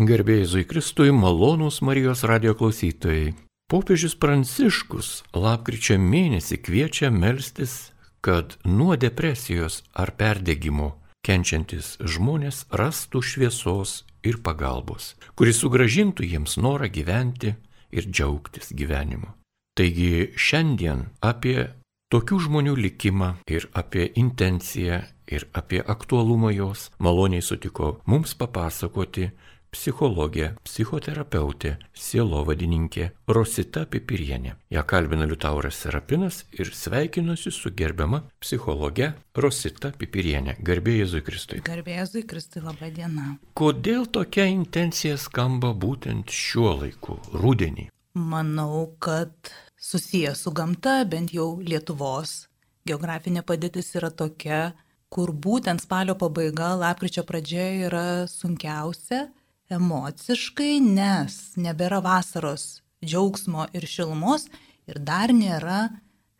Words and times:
Gerbėjai 0.00 0.46
Zui 0.48 0.62
Kristui, 0.64 1.10
malonūs 1.12 1.82
Marijos 1.84 2.22
radio 2.24 2.54
klausytojai. 2.56 3.34
Popiežius 3.68 4.14
Pranciškus 4.16 5.10
lapkričio 5.36 5.98
mėnesį 6.00 6.56
kviečia 6.64 7.10
melstis, 7.12 7.92
kad 8.24 8.56
nuo 8.64 8.96
depresijos 8.96 9.82
ar 9.92 10.14
perdegimo 10.16 10.94
kenčiantis 11.20 11.98
žmonės 12.00 12.62
rastų 12.72 13.20
šviesos 13.20 13.92
ir 14.24 14.40
pagalbos, 14.40 15.18
kuris 15.36 15.60
sugražintų 15.60 16.30
jiems 16.32 16.56
norą 16.56 16.88
gyventi 16.88 17.52
ir 17.92 18.08
džiaugtis 18.08 18.72
gyvenimu. 18.72 19.34
Taigi 19.76 20.32
šiandien 20.32 21.10
apie 21.20 21.68
tokių 22.08 22.40
žmonių 22.48 22.78
likimą 22.88 23.34
ir 23.52 23.68
apie 23.76 24.08
intenciją 24.16 25.04
ir 25.28 25.44
apie 25.52 25.84
aktualumą 25.84 26.56
jos 26.56 26.88
maloniai 26.96 27.44
sutiko 27.44 27.98
mums 28.08 28.32
papasakoti 28.32 29.28
psichologė, 29.74 30.50
psichoterapeutė, 30.66 31.76
sielovadininkė 31.94 33.10
Rosita 33.30 33.84
Pipirienė. 33.90 34.56
Ja 34.72 34.82
kalbina 34.82 35.28
Liutauras 35.30 35.78
Serapinas 35.84 36.42
ir 36.56 36.72
sveikinuosi 36.74 37.52
su 37.54 37.72
gerbiama 37.76 38.22
psichologė 38.42 39.12
Rosita 39.36 39.92
Pipirienė. 39.96 40.56
Garbė 40.66 40.98
Jėzui 41.00 41.22
Kristui. 41.26 41.62
Garbė 41.66 41.96
Jėzui 42.00 42.26
Kristui, 42.26 42.64
laba 42.66 42.90
diena. 42.94 43.36
Kodėl 43.58 44.06
tokia 44.10 44.48
intencija 44.50 45.16
skamba 45.20 45.72
būtent 45.72 46.34
šiuo 46.34 46.76
laiku, 46.82 47.20
rudenį? 47.32 47.88
Manau, 48.18 48.90
kad 48.98 49.32
susijęs 49.80 50.44
su 50.44 50.52
gamta, 50.52 51.00
bent 51.08 51.34
jau 51.34 51.52
Lietuvos 51.62 52.50
geografinė 52.88 53.44
padėtis 53.46 53.92
yra 53.94 54.10
tokia, 54.10 54.72
kur 55.10 55.32
būtent 55.32 55.82
spalio 55.82 56.16
pabaiga, 56.18 56.72
lapkričio 56.78 57.22
pradžia 57.26 57.66
yra 57.86 58.06
sunkiausia 58.30 59.28
emociškai, 59.70 60.78
nes 60.82 61.36
nebėra 61.60 62.00
vasaros 62.04 62.80
džiaugsmo 63.04 63.68
ir 63.76 63.86
šilumos 63.88 64.48
ir 64.90 65.00
dar 65.00 65.32
nėra 65.32 65.88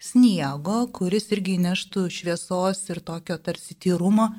sniego, 0.01 0.87
kuris 0.93 1.31
irgi 1.35 1.59
neštų 1.61 2.07
šviesos 2.13 2.83
ir 2.93 3.03
tokio 3.05 3.37
tarsi 3.39 3.77
tyrumo. 3.77 4.31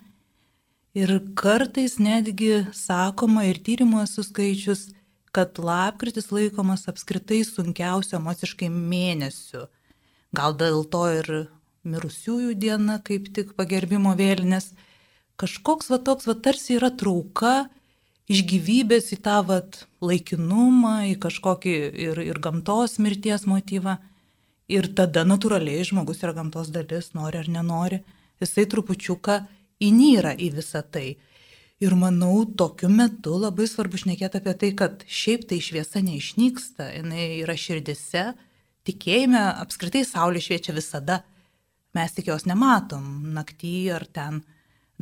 Ir 0.97 1.21
kartais 1.39 1.99
netgi 2.03 2.65
sakoma 2.75 3.45
ir 3.47 3.61
tyrimo 3.63 4.01
esu 4.03 4.25
skaičius, 4.27 4.89
kad 5.31 5.55
lapkritis 5.63 6.27
laikomas 6.35 6.89
apskritai 6.91 7.45
sunkiausiu 7.47 8.17
emociškai 8.19 8.67
mėnesiu. 8.67 9.69
Gal 10.35 10.57
dėl 10.59 10.83
to 10.91 11.05
ir 11.15 11.29
mirusiųjų 11.87 12.55
diena, 12.59 12.99
kaip 12.99 13.29
tik 13.35 13.53
pagerbimo 13.55 14.11
vėlinės. 14.19 14.73
Kažkoks 15.39 15.89
va 15.93 16.01
toks 16.03 16.27
va 16.27 16.35
tarsi 16.35 16.75
yra 16.77 16.91
trauka 16.91 17.71
iš 18.31 18.45
gyvybės 18.47 19.11
į 19.15 19.19
tą 19.25 19.39
vat, 19.47 19.83
laikinumą, 20.03 21.11
į 21.11 21.17
kažkokį 21.23 21.75
ir, 22.07 22.21
ir 22.23 22.39
gamtos 22.43 22.97
mirties 23.03 23.47
motyvą. 23.49 23.97
Ir 24.71 24.87
tada 24.95 25.25
natūraliai 25.27 25.83
žmogus 25.87 26.21
yra 26.23 26.31
gamtos 26.37 26.71
dalis, 26.71 27.11
nori 27.17 27.41
ar 27.41 27.49
nenori, 27.51 27.99
jisai 28.39 28.63
trupučiuką 28.71 29.41
įnyra 29.83 30.31
į 30.39 30.51
visą 30.61 30.83
tai. 30.85 31.17
Ir 31.81 31.95
manau, 31.97 32.45
tokiu 32.45 32.91
metu 32.93 33.33
labai 33.41 33.65
svarbu 33.67 33.99
šnekėti 33.99 34.37
apie 34.37 34.53
tai, 34.61 34.69
kad 34.77 35.03
šiaip 35.09 35.47
tai 35.49 35.57
šviesa 35.65 36.03
neišnyksta, 36.05 36.91
jinai 36.99 37.25
yra 37.41 37.57
širdise, 37.57 38.29
tikėjime 38.87 39.41
apskritai 39.63 40.05
saulė 40.05 40.43
šviečia 40.45 40.75
visada. 40.77 41.23
Mes 41.97 42.13
tik 42.15 42.29
jos 42.29 42.45
nematom 42.47 43.33
naktį 43.35 43.75
ar 43.97 44.05
ten 44.07 44.43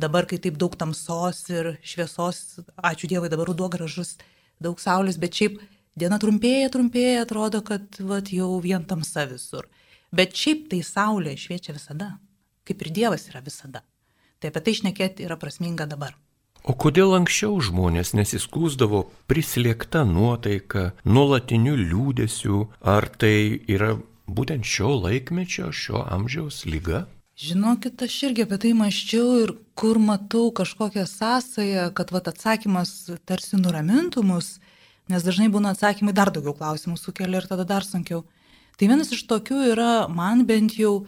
Dabar, 0.00 0.24
kai 0.24 0.38
taip 0.40 0.56
daug 0.56 0.72
tamsos 0.80 1.42
ir 1.52 1.74
šviesos, 1.84 2.60
ačiū 2.90 3.08
Dievui, 3.10 3.28
dabar 3.28 3.50
ruduo 3.50 3.68
gražus, 3.72 4.14
daug 4.62 4.80
saulės, 4.80 5.18
bet 5.20 5.36
šiaip 5.36 5.58
diena 5.98 6.16
trumpėja, 6.22 6.70
trumpėja, 6.72 7.26
atrodo, 7.26 7.60
kad 7.66 7.98
vat, 8.08 8.30
jau 8.32 8.54
vien 8.64 8.86
tamsa 8.88 9.26
visur. 9.28 9.68
Bet 10.14 10.32
šiaip 10.38 10.70
tai 10.72 10.80
saulė 10.86 11.36
šviečia 11.36 11.76
visada, 11.76 12.14
kaip 12.64 12.80
ir 12.86 12.92
Dievas 12.96 13.28
yra 13.28 13.44
visada. 13.44 13.84
Tai 14.40 14.48
apie 14.48 14.64
tai 14.64 14.76
išnekėti 14.78 15.26
yra 15.28 15.36
prasminga 15.36 15.84
dabar. 15.90 16.16
O 16.64 16.72
kodėl 16.76 17.12
anksčiau 17.16 17.60
žmonės 17.64 18.14
nesiskūsdavo 18.16 19.04
prislėgta 19.28 20.06
nuotaika, 20.08 20.90
nuolatiniu 21.04 21.76
liūdėsiu, 21.76 22.66
ar 22.80 23.08
tai 23.20 23.60
yra 23.68 23.94
būtent 24.28 24.64
šio 24.64 24.96
laikmečio, 25.04 25.72
šio 25.72 26.04
amžiaus 26.08 26.64
lyga? 26.68 27.06
Žinokit, 27.40 28.02
aš 28.04 28.14
irgi 28.26 28.44
apie 28.44 28.56
tai 28.60 28.70
maščiau 28.76 29.28
ir 29.40 29.50
kur 29.78 29.96
matau 29.96 30.50
kažkokią 30.52 31.06
sąsąją, 31.08 31.86
kad 31.96 32.10
vat, 32.12 32.26
atsakymas 32.28 32.90
tarsi 33.24 33.56
nuramintų 33.56 34.24
mus, 34.28 34.58
nes 35.08 35.24
dažnai 35.24 35.46
būna 35.54 35.72
atsakymai 35.72 36.12
dar 36.12 36.28
daugiau 36.34 36.52
klausimų 36.58 36.98
sukelia 37.00 37.40
ir 37.40 37.48
tada 37.48 37.64
dar 37.64 37.86
sunkiau. 37.86 38.26
Tai 38.76 38.90
vienas 38.92 39.14
iš 39.16 39.24
tokių 39.30 39.62
yra, 39.70 39.94
man 40.12 40.44
bent 40.44 40.76
jau 40.76 41.06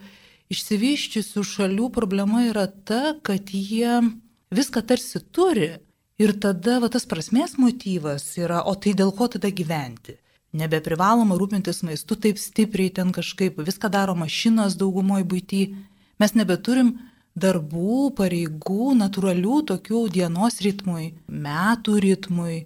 išsivyščiusių 0.49 1.45
šalių 1.51 1.91
problema 1.93 2.47
yra 2.47 2.65
ta, 2.65 3.13
kad 3.21 3.53
jie 3.53 4.01
viską 4.49 4.81
tarsi 4.89 5.21
turi 5.29 5.69
ir 6.17 6.33
tada 6.41 6.81
va, 6.81 6.89
tas 6.89 7.05
prasmės 7.05 7.59
motyvas 7.61 8.25
yra, 8.41 8.65
o 8.65 8.73
tai 8.73 8.97
dėl 8.97 9.13
ko 9.13 9.29
tada 9.37 9.53
gyventi? 9.53 10.17
Nebeprivaloma 10.57 11.37
rūpintis 11.37 11.85
maistu 11.85 12.17
taip 12.17 12.41
stipriai 12.41 12.89
ten 12.89 13.13
kažkaip, 13.13 13.61
viską 13.61 13.93
daro 13.93 14.17
mašinas 14.17 14.81
daugumoje 14.81 15.29
būtyje 15.29 15.92
Mes 16.23 16.31
nebeturim 16.39 16.93
darbų, 17.35 18.13
pareigų, 18.15 18.93
natūralių 18.95 19.57
tokių 19.73 20.03
dienos 20.13 20.61
ritmui, 20.63 21.09
metų 21.27 21.97
ritmui. 22.05 22.61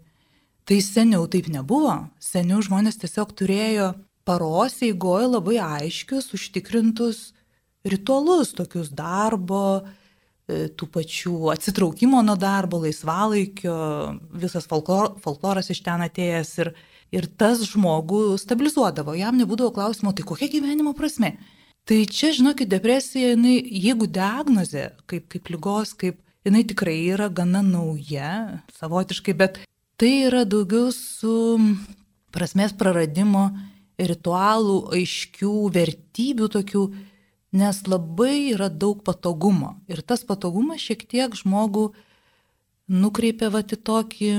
Tai 0.68 0.78
seniau 0.84 1.24
taip 1.32 1.48
nebuvo. 1.50 1.96
Seniau 2.22 2.60
žmonės 2.62 3.00
tiesiog 3.02 3.32
turėjo 3.40 3.88
paros 4.28 4.76
eigoje 4.86 5.32
labai 5.32 5.58
aiškius, 5.64 6.30
užtikrintus 6.38 7.32
ritualus, 7.88 8.54
tokius 8.54 8.92
darbo, 8.94 9.82
e, 10.46 10.68
tų 10.78 10.92
pačių 10.94 11.50
atsitraukimo 11.56 12.22
nuo 12.28 12.38
darbo, 12.38 12.84
laisvalaikio, 12.86 13.76
visas 14.38 14.70
folklor, 14.70 15.16
folkloras 15.24 15.74
iš 15.74 15.82
ten 15.88 16.06
atėjęs 16.06 16.58
ir, 16.62 16.76
ir 17.10 17.32
tas 17.42 17.66
žmogų 17.72 18.36
stabilizuodavo. 18.38 19.18
Jam 19.18 19.40
nebūdavo 19.42 19.74
klausimo, 19.80 20.14
tai 20.14 20.28
kokia 20.30 20.52
gyvenimo 20.60 20.94
prasme. 20.94 21.40
Tai 21.88 22.02
čia, 22.12 22.34
žinokit, 22.36 22.68
depresija, 22.68 23.30
jinai, 23.32 23.62
jeigu 23.64 24.10
diagnozė 24.12 24.90
kaip, 25.08 25.30
kaip 25.32 25.48
lygos, 25.54 25.94
kaip 25.96 26.18
jinai 26.44 26.66
tikrai 26.68 26.98
yra 27.14 27.30
gana 27.32 27.62
nauja, 27.64 28.32
savotiškai, 28.76 29.36
bet 29.40 29.62
tai 29.96 30.10
yra 30.26 30.42
daugiau 30.44 30.90
su 30.92 31.56
prasmės 32.36 32.74
praradimo 32.76 33.46
ritualų, 33.96 34.82
aiškių 34.98 35.52
vertybių 35.78 36.50
tokių, 36.58 36.82
nes 37.56 37.80
labai 37.88 38.50
yra 38.50 38.68
daug 38.68 39.00
patogumo. 39.08 39.78
Ir 39.88 40.02
tas 40.04 40.26
patogumas 40.28 40.84
šiek 40.84 41.06
tiek 41.08 41.38
žmogų 41.40 41.86
nukreipia 42.92 43.48
va 43.54 43.62
į 43.64 43.80
tokį, 43.80 44.34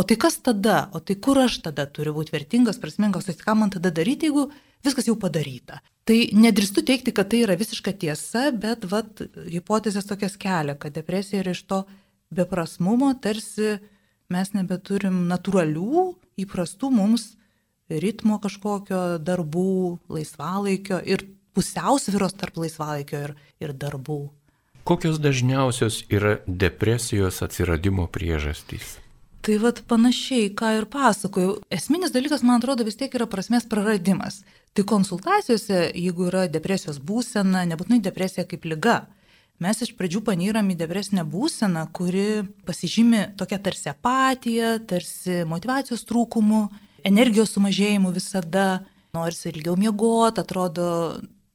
o 0.00 0.06
tai 0.06 0.16
kas 0.16 0.40
tada, 0.40 0.86
o 0.96 1.04
tai 1.04 1.18
kur 1.20 1.42
aš 1.44 1.60
tada 1.68 1.84
turiu 1.84 2.16
būti 2.16 2.32
vertingas, 2.32 2.80
prasmingas, 2.80 3.28
tai 3.28 3.36
ką 3.36 3.58
man 3.60 3.76
tada 3.76 3.92
daryti, 3.92 4.32
jeigu 4.32 4.48
viskas 4.80 5.12
jau 5.12 5.18
padaryta. 5.20 5.82
Tai 6.06 6.16
nedrįstu 6.38 6.84
teikti, 6.86 7.10
kad 7.10 7.32
tai 7.32 7.42
yra 7.42 7.56
visiška 7.58 7.90
tiesa, 7.98 8.52
bet 8.54 8.84
vat, 8.86 9.24
hipotezės 9.50 10.06
tokias 10.06 10.36
kelia, 10.38 10.76
kad 10.78 10.94
depresija 10.94 11.42
yra 11.42 11.54
iš 11.56 11.64
to 11.66 11.80
beprasmumo, 12.30 13.10
tarsi 13.18 13.80
mes 14.30 14.52
nebeturim 14.54 15.24
natūralių, 15.30 16.04
įprastų 16.38 16.92
mums 16.94 17.32
ritmo 17.90 18.38
kažkokio 18.42 19.18
darbų, 19.22 19.98
laisvalaikio 20.10 21.00
ir 21.02 21.26
pusiausviros 21.56 22.36
tarp 22.38 22.58
laisvalaikio 22.62 23.22
ir, 23.28 23.34
ir 23.62 23.74
darbų. 23.74 24.20
Kokios 24.86 25.18
dažniausios 25.18 26.04
yra 26.14 26.36
depresijos 26.46 27.40
atsiradimo 27.42 28.06
priežastys? 28.06 29.00
Tai 29.46 29.56
vad 29.62 29.80
panašiai, 29.90 30.52
ką 30.58 30.72
ir 30.80 30.86
pasakoju. 30.90 31.60
Esminis 31.70 32.14
dalykas, 32.14 32.42
man 32.46 32.60
atrodo, 32.60 32.86
vis 32.86 32.98
tiek 32.98 33.12
yra 33.14 33.26
prasmės 33.30 33.66
praradimas. 33.70 34.40
Tai 34.76 34.84
konsultacijose, 34.84 35.76
jeigu 35.96 36.26
yra 36.28 36.42
depresijos 36.52 36.98
būsena, 37.00 37.62
nebūtinai 37.64 37.96
depresija 38.04 38.42
kaip 38.44 38.66
lyga, 38.68 39.06
mes 39.64 39.78
iš 39.80 39.94
pradžių 39.96 40.20
panyram 40.26 40.68
į 40.68 40.76
depresinę 40.82 41.24
būseną, 41.32 41.86
kuri 41.96 42.44
pasižymi 42.68 43.22
tokia 43.40 43.56
tarsi 43.64 43.88
apatija, 43.88 44.74
tarsi 44.84 45.46
motivacijos 45.48 46.04
trūkumu, 46.10 46.66
energijos 47.08 47.54
sumažėjimu 47.56 48.12
visada, 48.12 48.84
norisi 49.16 49.48
ilgiau 49.54 49.78
miegoti, 49.80 50.44
atrodo, 50.44 50.90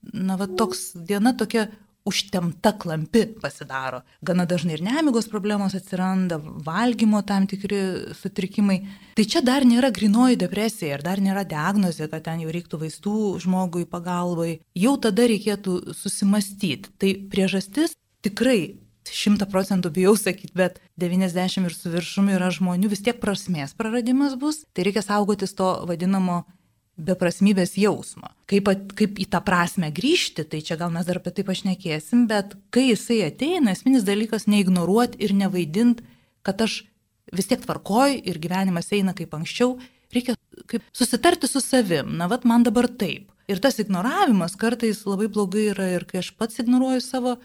na, 0.01 0.39
va 0.41 0.49
toks 0.49 0.95
diena 0.97 1.35
tokia 1.37 1.67
užtemta 2.05 2.73
klampi 2.79 3.25
pasidaro. 3.41 4.01
Gana 4.25 4.45
dažnai 4.49 4.77
ir 4.77 4.83
nemigos 4.85 5.29
problemos 5.29 5.75
atsiranda, 5.77 6.39
valgymo 6.65 7.21
tam 7.27 7.47
tikri 7.49 7.81
sutrikimai. 8.17 8.81
Tai 9.17 9.25
čia 9.25 9.43
dar 9.45 9.65
nėra 9.67 9.91
grinoji 9.93 10.39
depresija 10.41 10.97
ir 10.97 11.05
dar 11.05 11.21
nėra 11.21 11.45
diagnozė, 11.47 12.09
kad 12.11 12.25
ten 12.25 12.41
jau 12.43 12.53
reiktų 12.53 12.81
vaistų 12.85 13.17
žmogui 13.45 13.85
pagalbai. 13.89 14.59
Jau 14.77 14.95
tada 15.01 15.27
reikėtų 15.29 15.95
susimastyti. 15.97 16.93
Tai 16.97 17.13
priežastis 17.33 17.93
tikrai 18.25 18.79
šimta 19.09 19.47
procentų 19.49 19.91
bijau 19.93 20.15
sakyti, 20.17 20.53
bet 20.55 20.79
90 21.01 21.65
ir 21.65 21.75
su 21.75 21.91
viršumi 21.93 22.35
yra 22.37 22.51
žmonių, 22.53 22.91
vis 22.91 23.01
tiek 23.05 23.17
prasmės 23.21 23.73
praradimas 23.77 24.37
bus, 24.39 24.61
tai 24.73 24.85
reikia 24.87 25.03
saugotis 25.05 25.55
to 25.57 25.71
vadinamo 25.89 26.43
beprasmybės 26.99 27.77
jausmo. 27.79 28.29
Kaip, 28.51 28.67
kaip 28.97 29.19
į 29.21 29.27
tą 29.31 29.41
prasme 29.45 29.89
grįžti, 29.95 30.45
tai 30.47 30.61
čia 30.65 30.77
gal 30.79 30.91
mes 30.93 31.07
dar 31.07 31.21
apie 31.21 31.33
tai 31.37 31.45
pašnekėsim, 31.47 32.27
bet 32.29 32.57
kai 32.73 32.89
jisai 32.89 33.21
ateina, 33.29 33.73
esminis 33.75 34.05
dalykas 34.07 34.47
neignoruoti 34.51 35.21
ir 35.23 35.33
nevaidinti, 35.37 36.05
kad 36.45 36.61
aš 36.61 36.81
vis 37.31 37.47
tiek 37.47 37.63
tvarkoj 37.63 38.19
ir 38.27 38.39
gyvenimas 38.43 38.91
eina 38.91 39.15
kaip 39.17 39.33
anksčiau, 39.37 39.77
reikia 40.13 40.35
kaip 40.67 40.83
susitarti 40.95 41.47
su 41.47 41.61
savim, 41.63 42.17
na, 42.19 42.27
vad 42.31 42.45
man 42.45 42.67
dabar 42.67 42.89
taip. 42.89 43.29
Ir 43.49 43.59
tas 43.63 43.79
ignoravimas 43.81 44.55
kartais 44.59 45.01
labai 45.07 45.27
blogai 45.31 45.71
yra 45.73 45.87
ir 45.95 46.05
kai 46.07 46.21
aš 46.21 46.31
pats 46.39 46.61
ignoruoju 46.61 47.01
savo 47.03 47.37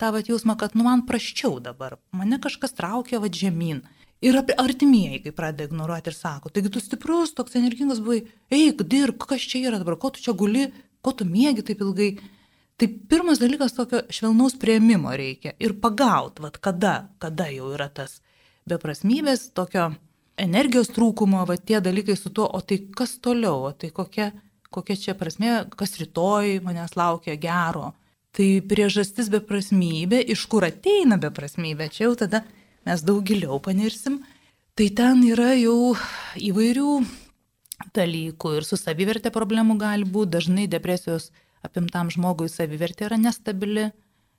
tą 0.00 0.10
vat 0.12 0.28
jausmą, 0.28 0.56
kad 0.60 0.74
nu 0.74 0.84
man 0.86 1.04
praščiau 1.08 1.60
dabar, 1.62 1.98
mane 2.12 2.40
kažkas 2.42 2.74
traukia 2.76 3.20
vad 3.22 3.36
žemyn. 3.36 3.84
Ir 4.24 4.38
artimieji, 4.40 5.20
kai 5.26 5.32
pradeda 5.36 5.68
ignoruoti 5.68 6.08
ir 6.08 6.16
sako, 6.16 6.48
taigi 6.52 6.70
tu 6.72 6.80
stiprus, 6.80 7.34
toks 7.36 7.58
energingas 7.60 8.00
buvai, 8.00 8.22
eik, 8.54 8.80
dirb, 8.88 9.18
kas 9.20 9.44
čia 9.44 9.66
yra 9.68 9.80
dabar, 9.82 9.98
ko 10.00 10.14
tu 10.14 10.22
čia 10.24 10.32
guli, 10.32 10.70
ko 11.04 11.12
tu 11.12 11.26
mėgi 11.28 11.66
taip 11.68 11.82
ilgai. 11.84 12.14
Tai 12.80 12.88
pirmas 13.10 13.38
dalykas 13.38 13.76
tokio 13.76 14.00
švelnaus 14.10 14.56
prieimimo 14.58 15.12
reikia. 15.14 15.52
Ir 15.62 15.76
pagaut, 15.82 16.40
vad 16.42 16.56
kada, 16.58 17.10
kada 17.22 17.46
jau 17.52 17.68
yra 17.76 17.86
tas 17.92 18.16
beprasmybės, 18.66 19.50
tokio 19.54 19.92
energijos 20.40 20.90
trūkumo, 20.94 21.44
va 21.46 21.58
tie 21.60 21.78
dalykai 21.84 22.16
su 22.18 22.32
tuo, 22.34 22.48
o 22.48 22.60
tai 22.64 22.80
kas 22.96 23.18
toliau, 23.22 23.68
o 23.68 23.72
tai 23.76 23.92
kokia, 23.94 24.32
kokia 24.74 24.96
čia 24.98 25.14
prasme, 25.18 25.60
kas 25.76 25.94
rytoj 26.00 26.58
manęs 26.64 26.96
laukia 26.98 27.36
gero. 27.38 27.92
Tai 28.34 28.48
priežastis 28.66 29.28
beprasmybė, 29.30 30.24
iš 30.34 30.48
kur 30.50 30.66
ateina 30.66 31.20
beprasmybė, 31.22 31.92
čia 31.94 32.08
jau 32.08 32.16
tada 32.24 32.42
mes 32.86 33.04
daug 33.04 33.24
giliau 33.26 33.60
panirsim. 33.62 34.20
Tai 34.74 34.88
ten 34.90 35.22
yra 35.26 35.52
jau 35.54 35.94
įvairių 36.40 36.94
dalykų 37.94 38.56
ir 38.58 38.66
su 38.66 38.78
savivertė 38.78 39.30
problemų 39.34 39.76
gali 39.78 40.06
būti, 40.06 40.32
dažnai 40.34 40.66
depresijos 40.70 41.30
apimtam 41.64 42.10
žmogui 42.12 42.48
savivertė 42.50 43.08
yra 43.08 43.18
nestabili, 43.20 43.90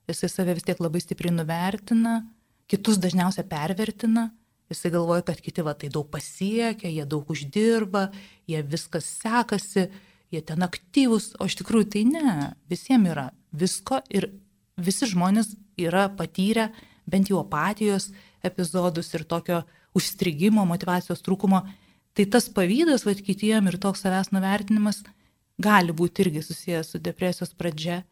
jisai 0.09 0.29
save 0.29 0.55
vis 0.57 0.65
tiek 0.67 0.81
labai 0.83 1.01
stipriai 1.01 1.33
nuvertina, 1.33 2.19
kitus 2.71 2.99
dažniausiai 3.01 3.47
pervertina, 3.49 4.29
jisai 4.71 4.91
galvoja, 4.93 5.25
kad 5.25 5.41
kiti 5.41 5.65
va 5.65 5.75
tai 5.77 5.89
daug 5.93 6.09
pasiekia, 6.11 6.89
jie 6.89 7.05
daug 7.09 7.29
uždirba, 7.31 8.09
jie 8.49 8.61
viskas 8.65 9.07
sekasi, 9.21 9.87
jie 10.33 10.41
ten 10.45 10.65
aktyvus, 10.65 11.33
o 11.39 11.47
iš 11.49 11.57
tikrųjų 11.61 11.89
tai 11.95 12.03
ne, 12.09 12.35
visiems 12.71 13.13
yra 13.13 13.29
visko 13.55 14.01
ir 14.09 14.31
visi 14.75 15.07
žmonės 15.09 15.53
yra 15.79 16.09
patyrę 16.17 16.71
bent 17.09 17.29
jau 17.29 17.39
apatijos 17.43 18.09
epizodus 18.45 19.11
ir 19.13 19.25
tokio 19.27 19.63
užstrigimo, 19.97 20.65
motivacijos 20.67 21.23
trūkumo. 21.25 21.63
Tai 22.15 22.25
tas 22.31 22.47
pavydas, 22.51 23.03
vad 23.07 23.19
kitiem 23.19 23.67
ir 23.71 23.79
toks 23.81 24.05
savęs 24.05 24.31
nuvertinimas 24.35 25.01
gali 25.61 25.95
būti 25.95 26.25
irgi 26.25 26.43
susijęs 26.43 26.93
su 26.93 26.99
depresijos 27.03 27.55
pradžia. 27.57 28.03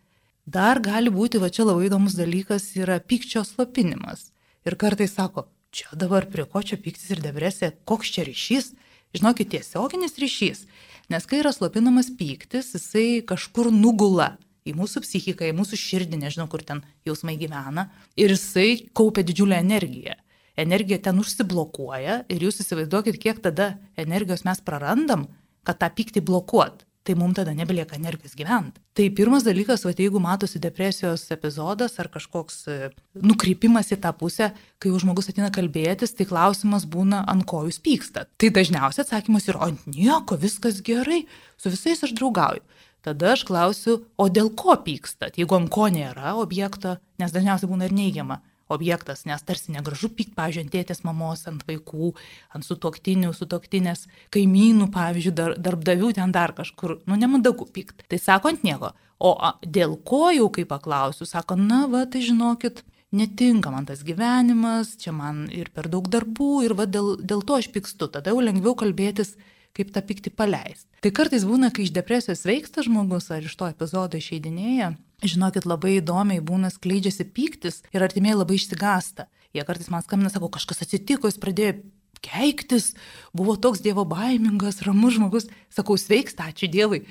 Dar 0.46 0.82
gali 0.84 1.12
būti, 1.12 1.40
va 1.40 1.48
čia 1.48 1.64
labai 1.68 1.88
įdomus 1.88 2.18
dalykas, 2.20 2.74
yra 2.76 3.00
pykčio 3.00 3.46
slopinimas. 3.48 4.32
Ir 4.68 4.76
kartais 4.80 5.16
sako, 5.16 5.48
čia 5.72 5.88
dabar 5.96 6.28
prie 6.32 6.46
ko 6.48 6.62
čia 6.64 6.80
pyktis 6.80 7.14
ir 7.16 7.24
depresija, 7.24 7.72
koks 7.88 8.12
čia 8.16 8.26
ryšys, 8.28 8.74
žinokit, 9.16 9.54
tiesioginis 9.56 10.20
ryšys. 10.20 10.66
Nes 11.12 11.28
kai 11.28 11.40
yra 11.42 11.52
slopinamas 11.56 12.12
pyktis, 12.20 12.74
jisai 12.76 13.24
kažkur 13.28 13.72
nugula 13.72 14.34
į 14.68 14.76
mūsų 14.78 15.04
psichiką, 15.04 15.48
į 15.48 15.56
mūsų 15.58 15.80
širdį, 15.80 16.22
nežinau, 16.24 16.48
kur 16.52 16.64
ten 16.64 16.84
jausmai 17.08 17.36
gyvena, 17.40 17.90
ir 18.16 18.32
jisai 18.32 18.86
kaupia 18.96 19.24
didžiulę 19.28 19.60
energiją. 19.60 20.16
Energija 20.58 21.00
ten 21.02 21.18
užsiblokuoja 21.22 22.24
ir 22.30 22.48
jūs 22.48 22.62
įsivaizduokit, 22.62 23.18
kiek 23.22 23.40
tada 23.42 23.74
energijos 23.98 24.46
mes 24.46 24.62
prarandam, 24.62 25.28
kad 25.66 25.80
tą 25.82 25.90
pyktį 25.96 26.22
blokuot 26.26 26.84
tai 27.04 27.16
mums 27.20 27.36
tada 27.36 27.52
nebelieka 27.52 27.96
energijos 27.96 28.36
gyventi. 28.36 28.80
Tai 28.96 29.10
pirmas 29.16 29.44
dalykas, 29.44 29.84
va, 29.84 29.92
jeigu 29.98 30.22
matosi 30.24 30.62
depresijos 30.64 31.26
epizodas 31.36 31.98
ar 32.00 32.08
kažkoks 32.14 32.60
e, 32.72 32.78
nukrypimas 33.20 33.92
į 33.92 34.00
tą 34.06 34.14
pusę, 34.16 34.52
kai 34.80 34.92
jau 34.92 35.02
žmogus 35.04 35.28
atina 35.32 35.52
kalbėtis, 35.54 36.16
tai 36.16 36.28
klausimas 36.30 36.88
būna, 36.88 37.24
ant 37.30 37.44
ko 37.50 37.66
jūs 37.68 37.82
pykstat. 37.84 38.32
Tai 38.40 38.54
dažniausiai 38.56 39.04
atsakymas 39.04 39.50
yra, 39.52 39.68
o 39.68 39.92
nieko, 39.92 40.40
viskas 40.40 40.80
gerai, 40.86 41.26
su 41.60 41.74
visais 41.74 42.06
aš 42.08 42.16
draugauju. 42.16 42.64
Tada 43.04 43.34
aš 43.34 43.44
klausiu, 43.50 44.00
o 44.16 44.30
dėl 44.32 44.54
ko 44.56 44.78
pykstat, 44.86 45.36
jeigu 45.36 45.60
ant 45.60 45.68
ko 45.74 45.90
nėra 45.92 46.38
objekto, 46.40 46.96
nes 47.20 47.36
dažniausiai 47.36 47.68
būna 47.68 47.90
ir 47.90 47.98
neigiama 47.98 48.40
objektas, 48.76 49.24
nes 49.30 49.44
tarsi 49.46 49.74
negražu 49.76 50.10
pykti, 50.12 50.36
pavyzdžiui, 50.38 50.66
ant 50.66 50.74
tėtės 50.74 51.04
mamos, 51.08 51.46
ant 51.50 51.64
vaikų, 51.68 52.14
ant 52.56 52.68
sutoktinių, 52.68 53.34
sutoktinės, 53.38 54.08
kaimynų, 54.34 54.90
pavyzdžiui, 54.94 55.36
dar, 55.38 55.56
darbdavių 55.58 56.14
ten 56.20 56.34
dar 56.36 56.56
kažkur, 56.58 57.00
nu 57.10 57.20
nemandagu 57.20 57.68
pykti. 57.70 58.08
Tai 58.10 58.22
sako 58.22 58.54
ant 58.54 58.66
nieko. 58.68 58.94
O 59.24 59.36
a, 59.40 59.54
dėl 59.64 59.96
ko 60.04 60.28
jau, 60.36 60.50
kai 60.52 60.66
paklausiu, 60.68 61.28
sako, 61.30 61.56
na, 61.60 61.86
va, 61.88 62.04
tai 62.10 62.24
žinokit, 62.26 62.84
netinka 63.14 63.72
man 63.72 63.86
tas 63.88 64.02
gyvenimas, 64.04 64.98
čia 65.00 65.14
man 65.16 65.46
ir 65.54 65.70
per 65.74 65.88
daug 65.92 66.10
darbų, 66.12 66.52
ir 66.66 66.76
va, 66.78 66.90
dėl, 66.90 67.16
dėl 67.22 67.46
to 67.46 67.62
aš 67.62 67.70
pykstu, 67.72 68.10
tada 68.12 68.34
jau 68.34 68.42
lengviau 68.44 68.76
kalbėtis 68.76 69.36
kaip 69.74 69.94
tą 69.94 70.04
pyktį 70.06 70.34
paleisti. 70.38 70.88
Tai 71.04 71.12
kartais 71.16 71.46
būna, 71.48 71.72
kai 71.74 71.88
iš 71.88 71.94
depresijos 71.96 72.46
veiksta 72.48 72.86
žmogus 72.86 73.32
ar 73.34 73.44
iš 73.44 73.56
to 73.60 73.68
epizodo 73.72 74.20
išeidinėja, 74.20 74.94
žinokit, 75.26 75.66
labai 75.70 75.98
įdomiai 75.98 76.44
būna 76.46 76.70
skleidžiasi 76.74 77.26
pyktis 77.34 77.82
ir 77.96 78.06
artimieji 78.06 78.40
labai 78.40 78.60
išsigasta. 78.60 79.28
Jie 79.54 79.66
kartais 79.66 79.90
man 79.94 80.06
skambina, 80.06 80.32
sako, 80.34 80.52
kažkas 80.54 80.86
atsitiko, 80.86 81.30
jis 81.30 81.42
pradėjo 81.42 81.76
keiktis, 82.24 82.94
buvo 83.36 83.56
toks 83.60 83.84
dievo 83.84 84.06
baimingas, 84.08 84.82
ramus 84.88 85.18
žmogus, 85.18 85.50
sakau, 85.74 85.98
sveiksta, 86.00 86.50
ačiū 86.50 86.70
Dievui. 86.72 87.04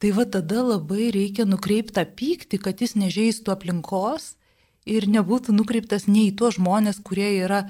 Tai 0.00 0.14
va 0.16 0.24
tada 0.24 0.62
labai 0.64 1.10
reikia 1.12 1.44
nukreipti 1.44 2.06
pyktį, 2.16 2.60
kad 2.64 2.80
jis 2.80 2.96
nežeistų 2.96 3.52
aplinkos 3.52 4.34
ir 4.88 5.06
nebūtų 5.12 5.52
nukreiptas 5.52 6.08
ne 6.08 6.30
į 6.30 6.36
tuos 6.40 6.56
žmonės, 6.56 7.02
kurie 7.04 7.28
yra 7.44 7.66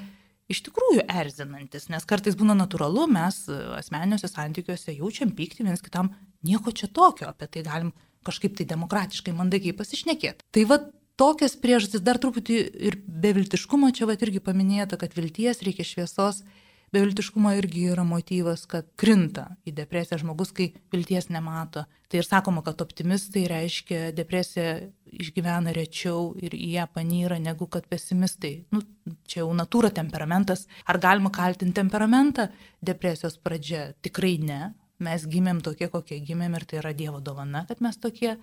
iš 0.51 0.63
tikrųjų 0.67 1.07
erzinantis, 1.09 1.89
nes 1.93 2.07
kartais 2.09 2.37
būna 2.39 2.57
natūralu, 2.59 3.07
mes 3.11 3.43
e, 3.49 3.59
asmeniniuose 3.79 4.31
santykiuose 4.31 4.97
jaučiam 4.97 5.33
pyktį 5.37 5.67
vienas 5.67 5.85
kitam, 5.85 6.13
nieko 6.47 6.75
čia 6.77 6.91
tokio, 6.93 7.31
apie 7.31 7.49
tai 7.51 7.65
galim 7.67 7.93
kažkaip 8.27 8.57
tai 8.59 8.67
demokratiškai, 8.69 9.35
mandagiai 9.37 9.77
pasišnekėti. 9.77 10.47
Tai 10.53 10.65
va 10.69 10.81
tokias 11.21 11.57
priežastis 11.61 12.03
dar 12.05 12.21
truputį 12.21 12.59
ir 12.91 12.99
beviltiškumo 13.07 13.93
čia 13.97 14.09
va 14.09 14.17
irgi 14.19 14.43
paminėta, 14.45 14.99
kad 15.01 15.15
vilties 15.17 15.63
reikia 15.67 15.87
šviesos, 15.87 16.43
beviltiškumo 16.93 17.53
irgi 17.59 17.87
yra 17.93 18.05
motyvas, 18.07 18.67
kad 18.71 18.89
krinta 19.01 19.47
į 19.69 19.75
depresiją 19.77 20.21
žmogus, 20.23 20.53
kai 20.55 20.71
vilties 20.93 21.31
nemato. 21.31 21.85
Tai 22.11 22.19
ir 22.19 22.27
sakoma, 22.27 22.63
kad 22.67 22.83
optimistai 22.83 23.45
reiškia 23.51 24.11
depresiją 24.17 24.91
išgyvena 25.11 25.75
rečiau 25.77 26.33
ir 26.43 26.57
į 26.59 26.73
ją 26.75 26.87
panyra 26.95 27.39
negu 27.43 27.69
kad 27.71 27.87
pesimistai. 27.91 28.55
Nu, 28.75 28.83
čia 29.31 29.45
jau 29.45 29.51
natūra 29.55 29.93
temperamentas. 29.95 30.67
Ar 30.91 30.99
galima 31.03 31.31
kaltinti 31.35 31.79
temperamentą 31.79 32.49
depresijos 32.83 33.39
pradžia? 33.39 33.93
Tikrai 34.03 34.39
ne. 34.43 34.63
Mes 35.01 35.23
gimėm 35.25 35.63
tokie, 35.65 35.89
kokie 35.89 36.19
gimėm 36.21 36.59
ir 36.59 36.67
tai 36.69 36.83
yra 36.83 36.91
Dievo 36.93 37.23
dovana, 37.25 37.63
kad 37.69 37.79
mes 37.81 37.97
tokie 37.97 38.35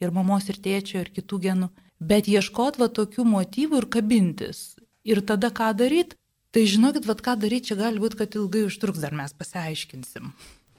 ir 0.00 0.12
mamos, 0.14 0.46
ir 0.48 0.60
tėčio, 0.62 1.02
ir 1.02 1.10
kitų 1.12 1.40
genų. 1.48 1.68
Bet 2.00 2.28
ieškot 2.28 2.78
va 2.80 2.88
tokių 2.92 3.24
motyvų 3.28 3.82
ir 3.82 3.88
kabintis. 3.92 4.62
Ir 5.06 5.22
tada 5.26 5.50
ką 5.54 5.72
daryti? 5.76 6.16
Tai 6.54 6.62
žinokit, 6.64 7.08
vad 7.08 7.24
ką 7.24 7.38
daryti, 7.40 7.72
čia 7.72 7.80
gali 7.80 8.00
būti, 8.00 8.20
kad 8.22 8.38
ilgai 8.38 8.66
užtruks, 8.68 9.02
dar 9.02 9.16
mes 9.16 9.34
pasiaiškinsim. 9.36 10.30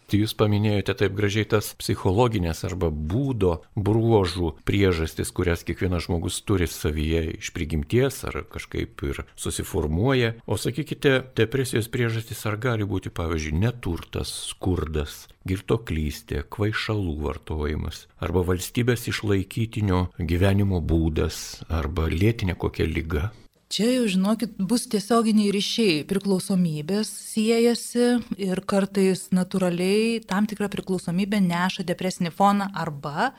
Tai 0.08 0.22
jūs 0.22 0.32
paminėjote 0.40 0.94
taip 1.02 1.16
gražiai 1.18 1.44
tas 1.52 1.74
psichologinės 1.76 2.64
arba 2.64 2.88
būdo 2.88 3.58
bruožų 3.76 4.54
priežastis, 4.68 5.34
kurias 5.36 5.66
kiekvienas 5.68 6.06
žmogus 6.06 6.38
turi 6.48 6.70
savyje 6.72 7.26
iš 7.34 7.50
prigimties 7.52 8.22
ar 8.30 8.46
kažkaip 8.48 9.04
ir 9.04 9.20
susiformuoja. 9.36 10.38
O 10.48 10.56
sakykite, 10.56 11.18
depresijos 11.36 11.92
priežastis 11.92 12.46
ar 12.48 12.56
gali 12.64 12.88
būti, 12.88 13.12
pavyzdžiui, 13.12 13.60
neturtas, 13.66 14.32
skurdas, 14.54 15.26
girtoklystė, 15.44 16.46
kvaišalų 16.56 17.18
vartojimas, 17.26 18.06
arba 18.24 18.46
valstybės 18.48 19.10
išlaikytinio 19.12 20.06
gyvenimo 20.16 20.80
būdas, 20.80 21.66
arba 21.68 22.08
lėtinė 22.08 22.56
kokia 22.56 22.88
lyga. 22.88 23.26
Čia 23.68 23.88
jau 23.98 24.06
žinokit, 24.08 24.54
bus 24.64 24.86
tiesioginiai 24.88 25.50
ryšiai, 25.52 26.04
priklausomybės 26.08 27.10
siejasi 27.34 28.06
ir 28.40 28.62
kartais 28.64 29.26
natūraliai 29.36 30.22
tam 30.24 30.48
tikra 30.48 30.70
priklausomybė 30.72 31.42
neša 31.44 31.84
depresinį 31.90 32.32
foną 32.38 32.70
arba 32.72 33.34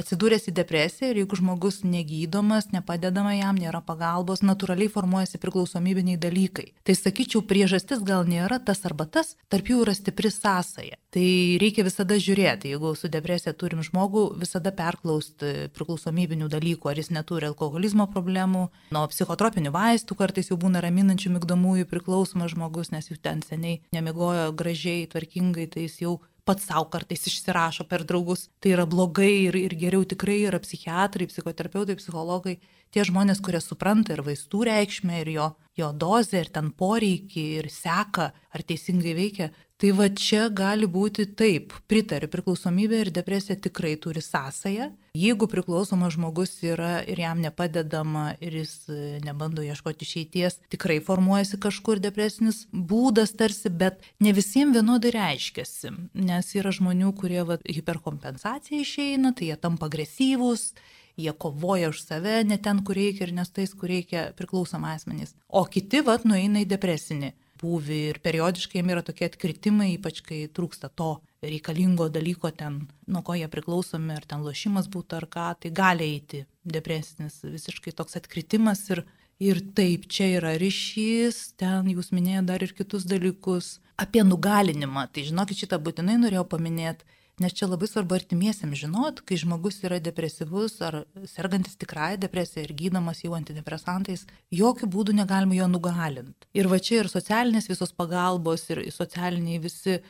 atsidūręs 0.00 0.48
į 0.50 0.54
depresiją 0.56 1.10
ir 1.12 1.20
jeigu 1.22 1.38
žmogus 1.38 1.82
negydomas, 1.84 2.70
nepadedama 2.74 3.34
jam, 3.36 3.58
nėra 3.60 3.82
pagalbos, 3.84 4.42
natūraliai 4.44 4.90
formuojasi 4.92 5.40
priklausomybiniai 5.42 6.20
dalykai. 6.20 6.70
Tai 6.86 6.96
sakyčiau, 6.96 7.44
priežastis 7.46 8.02
gal 8.06 8.26
nėra 8.28 8.60
tas 8.64 8.82
arba 8.88 9.06
tas, 9.06 9.36
tarp 9.52 9.70
jų 9.70 9.84
yra 9.84 9.94
stipri 9.96 10.32
sąsaja. 10.32 10.98
Tai 11.10 11.26
reikia 11.58 11.82
visada 11.82 12.14
žiūrėti, 12.22 12.70
jeigu 12.70 12.92
su 12.94 13.10
depresija 13.10 13.50
turim 13.58 13.82
žmogų, 13.82 14.28
visada 14.38 14.70
perklausti 14.74 15.70
priklausomybinių 15.74 16.46
dalykų, 16.52 16.92
ar 16.92 17.00
jis 17.02 17.10
neturi 17.10 17.48
alkoholizmo 17.50 18.06
problemų, 18.12 18.68
nuo 18.94 19.04
psichotropinių 19.10 19.74
vaistų 19.74 20.14
kartais 20.20 20.52
jau 20.52 20.58
būna 20.60 20.82
raminančių 20.84 21.34
migdomųjų 21.34 21.90
priklausomas 21.90 22.54
žmogus, 22.54 22.92
nes 22.94 23.10
jų 23.10 23.18
ten 23.26 23.42
seniai 23.42 23.80
nemigojo 23.96 24.52
gražiai, 24.54 25.08
tvarkingai, 25.10 25.66
tai 25.72 25.88
jis 25.88 25.98
jau 26.04 26.20
pats 26.50 26.66
savo 26.66 26.88
kartais 26.90 27.26
išsirašo 27.30 27.86
per 27.90 28.04
draugus. 28.08 28.48
Tai 28.60 28.74
yra 28.74 28.86
blogai 28.90 29.30
ir, 29.46 29.56
ir 29.56 29.76
geriau 29.78 30.02
tikrai 30.12 30.40
yra 30.50 30.58
psichiatrai, 30.62 31.30
psichoterapeutai, 31.30 31.98
psichologai, 32.00 32.58
tie 32.94 33.06
žmonės, 33.06 33.40
kurie 33.44 33.62
supranta 33.62 34.14
ir 34.14 34.24
vaistų 34.26 34.64
reikšmę, 34.68 35.22
ir 35.22 35.32
jo, 35.36 35.48
jo 35.78 35.90
dozę, 35.92 36.44
ir 36.44 36.52
ten 36.54 36.70
poreikį, 36.76 37.46
ir 37.60 37.70
seka, 37.72 38.30
ar 38.50 38.66
teisingai 38.66 39.16
veikia. 39.18 39.50
Tai 39.80 39.94
va 39.96 40.10
čia 40.12 40.50
gali 40.52 40.84
būti 40.84 41.24
taip, 41.40 41.72
pritariu, 41.88 42.28
priklausomybė 42.28 42.98
ir 43.00 43.10
depresija 43.16 43.56
tikrai 43.56 43.94
turi 43.96 44.20
sąsają. 44.20 44.90
Jeigu 45.16 45.48
priklausomas 45.48 46.18
žmogus 46.18 46.52
yra 46.68 46.98
ir 47.08 47.22
jam 47.22 47.40
nepadedama 47.40 48.34
ir 48.44 48.58
jis 48.60 48.74
e, 48.92 48.98
nebando 49.24 49.64
ieškoti 49.64 50.04
išeities, 50.04 50.58
tikrai 50.70 50.98
formuojasi 51.00 51.58
kažkur 51.64 51.98
depresinis 52.04 52.66
būdas 52.70 53.32
tarsi, 53.40 53.72
bet 53.72 54.04
ne 54.20 54.36
visiems 54.36 54.76
vienodai 54.76 55.14
reiškiasi, 55.16 55.96
nes 56.28 56.54
yra 56.60 56.76
žmonių, 56.76 57.14
kurie 57.16 57.40
va, 57.48 57.56
hiperkompensacija 57.64 58.84
išeina, 58.84 59.32
tai 59.32 59.48
jie 59.48 59.58
tampa 59.64 59.88
agresyvūs, 59.88 60.74
jie 61.16 61.32
kovoja 61.32 61.90
už 61.90 62.02
save, 62.04 62.40
ne 62.44 62.58
ten, 62.58 62.82
kur 62.86 62.98
reikia 62.98 63.26
ir 63.26 63.34
nes 63.36 63.50
tais, 63.50 63.72
kur 63.74 63.90
reikia 63.90 64.30
priklausoma 64.38 64.94
asmenys. 64.96 65.34
O 65.48 65.64
kiti, 65.64 66.02
vad, 66.06 66.26
nueina 66.28 66.62
į 66.62 66.68
depresinį 66.70 67.32
būvį 67.60 67.98
ir 68.10 68.20
periodiškai 68.24 68.80
jiem 68.80 68.92
yra 68.94 69.02
tokie 69.04 69.28
atkritimai, 69.28 69.92
ypač 69.96 70.22
kai 70.24 70.42
trūksta 70.52 70.90
to 70.96 71.18
reikalingo 71.44 72.08
dalyko 72.12 72.52
ten, 72.56 72.82
nuo 73.08 73.22
ko 73.26 73.36
jie 73.36 73.48
priklausomi, 73.52 74.14
ar 74.16 74.26
ten 74.28 74.44
lošimas 74.44 74.88
būtų 74.92 75.20
ar 75.20 75.28
ką, 75.32 75.46
tai 75.62 75.72
gali 75.76 76.08
eiti 76.16 76.44
depresinis 76.64 77.40
visiškai 77.44 77.94
toks 77.96 78.18
atkritimas 78.20 78.82
ir, 78.92 79.04
ir 79.40 79.62
taip, 79.76 80.08
čia 80.12 80.30
yra 80.38 80.56
ryšys, 80.60 81.54
ten 81.60 81.88
jūs 81.92 82.12
minėjote 82.16 82.48
dar 82.52 82.64
ir 82.64 82.74
kitus 82.76 83.08
dalykus 83.08 83.78
apie 84.00 84.24
nugalinimą, 84.24 85.08
tai 85.12 85.26
žinokit, 85.28 85.64
šitą 85.64 85.80
būtinai 85.84 86.18
norėjau 86.20 86.46
paminėti 86.48 87.08
Nes 87.40 87.54
čia 87.56 87.64
labai 87.70 87.88
svarbu 87.88 88.18
artimiesiam 88.18 88.74
žinot, 88.76 89.22
kai 89.24 89.38
žmogus 89.40 89.78
yra 89.88 89.96
depresyvus 90.04 90.74
ar 90.84 90.98
sergantis 91.30 91.78
tikrąją 91.80 92.18
depresiją 92.20 92.66
ir 92.66 92.74
gydomas 92.76 93.22
jau 93.24 93.32
antidepresantais, 93.38 94.26
jokių 94.52 94.88
būdų 94.92 95.14
negalima 95.22 95.56
jo 95.56 95.68
nugalinti. 95.72 96.50
Ir 96.52 96.68
va 96.68 96.76
čia 96.76 96.98
ir 97.00 97.08
socialinės 97.08 97.70
visos 97.70 97.96
pagalbos, 97.96 98.66
ir 98.68 98.82
socialiniai 98.92 99.62
visi 99.64 100.02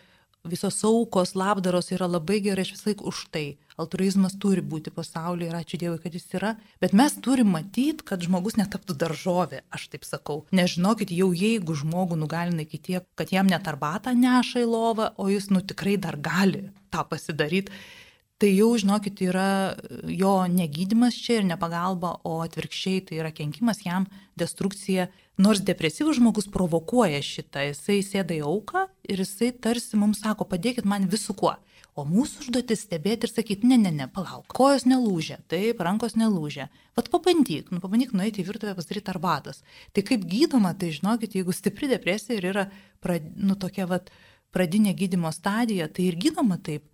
visos 0.45 0.85
aukos, 0.85 1.35
labdaros 1.35 1.91
yra 1.93 2.09
labai 2.09 2.41
gerai, 2.41 2.65
aš 2.65 2.73
visai 2.77 2.95
už 2.97 3.27
tai. 3.35 3.59
Altruizmas 3.81 4.35
turi 4.41 4.61
būti 4.61 4.93
pasaulyje 4.93 5.49
ir 5.49 5.57
ačiū 5.57 5.79
Dievui, 5.81 6.01
kad 6.03 6.15
jis 6.17 6.27
yra. 6.37 6.55
Bet 6.81 6.93
mes 6.97 7.15
turim 7.25 7.53
matyti, 7.55 8.05
kad 8.05 8.21
žmogus 8.25 8.59
netaptų 8.61 8.97
daržovė, 9.01 9.63
aš 9.73 9.89
taip 9.93 10.05
sakau. 10.05 10.45
Nežinokit, 10.53 11.13
jau 11.17 11.31
jeigu 11.33 11.77
žmogų 11.77 12.19
nugalina 12.21 12.67
iki 12.67 12.81
tiek, 12.91 13.07
kad 13.17 13.33
jam 13.33 13.49
net 13.49 13.69
arbatą 13.69 14.13
neša 14.17 14.65
į 14.65 14.69
lovą, 14.69 15.13
o 15.17 15.31
jis 15.33 15.49
nu 15.53 15.65
tikrai 15.65 15.97
dar 15.97 16.21
gali 16.21 16.69
tą 16.93 17.07
pasidaryti, 17.09 17.73
tai 18.41 18.51
jau, 18.55 18.71
žinokit, 18.81 19.21
yra 19.23 19.77
jo 20.09 20.35
negydimas 20.49 21.19
čia 21.21 21.41
ir 21.41 21.49
nepagalba, 21.51 22.17
o 22.25 22.39
atvirkščiai 22.45 23.05
tai 23.09 23.21
yra 23.21 23.33
kenkimas 23.37 23.85
jam, 23.85 24.09
destrukcija 24.41 25.11
Nors 25.41 25.63
depresyvus 25.65 26.19
žmogus 26.19 26.51
provokuoja 26.53 27.21
šitą, 27.25 27.63
jisai 27.71 28.03
sėda 28.05 28.35
į 28.37 28.43
auką 28.45 28.83
ir 29.09 29.23
jisai 29.23 29.55
tarsi 29.57 29.97
mums 29.97 30.21
sako, 30.21 30.45
padėkit 30.51 30.89
man 30.89 31.07
visų 31.09 31.37
kuo. 31.39 31.55
O 31.97 32.05
mūsų 32.05 32.45
užduotis 32.45 32.83
stebėti 32.85 33.27
ir 33.27 33.33
sakyti, 33.33 33.69
ne, 33.71 33.79
ne, 33.81 33.93
ne, 33.95 34.09
palauk, 34.13 34.45
kojos 34.53 34.85
nelūžia, 34.91 35.39
taip, 35.51 35.81
rankos 35.87 36.15
nelūžia. 36.21 36.69
Vat 36.99 37.09
pabandyk, 37.13 37.73
nu 37.73 37.81
pabandyk 37.81 38.13
nueiti 38.17 38.45
į 38.45 38.51
virtuvę 38.51 38.77
pasidaryti 38.77 39.13
arbatos. 39.15 39.63
Tai 39.97 40.05
kaip 40.11 40.29
gydoma, 40.29 40.75
tai 40.77 40.93
žinokit, 40.99 41.39
jeigu 41.41 41.57
stipri 41.57 41.89
depresija 41.91 42.37
ir 42.37 42.51
yra, 42.53 42.67
prad, 43.01 43.33
nu 43.41 43.57
tokia 43.57 43.89
vat 43.91 44.13
pradinė 44.53 44.93
gydimo 44.99 45.33
stadija, 45.33 45.89
tai 45.89 46.11
ir 46.11 46.21
gydoma 46.21 46.61
taip 46.61 46.85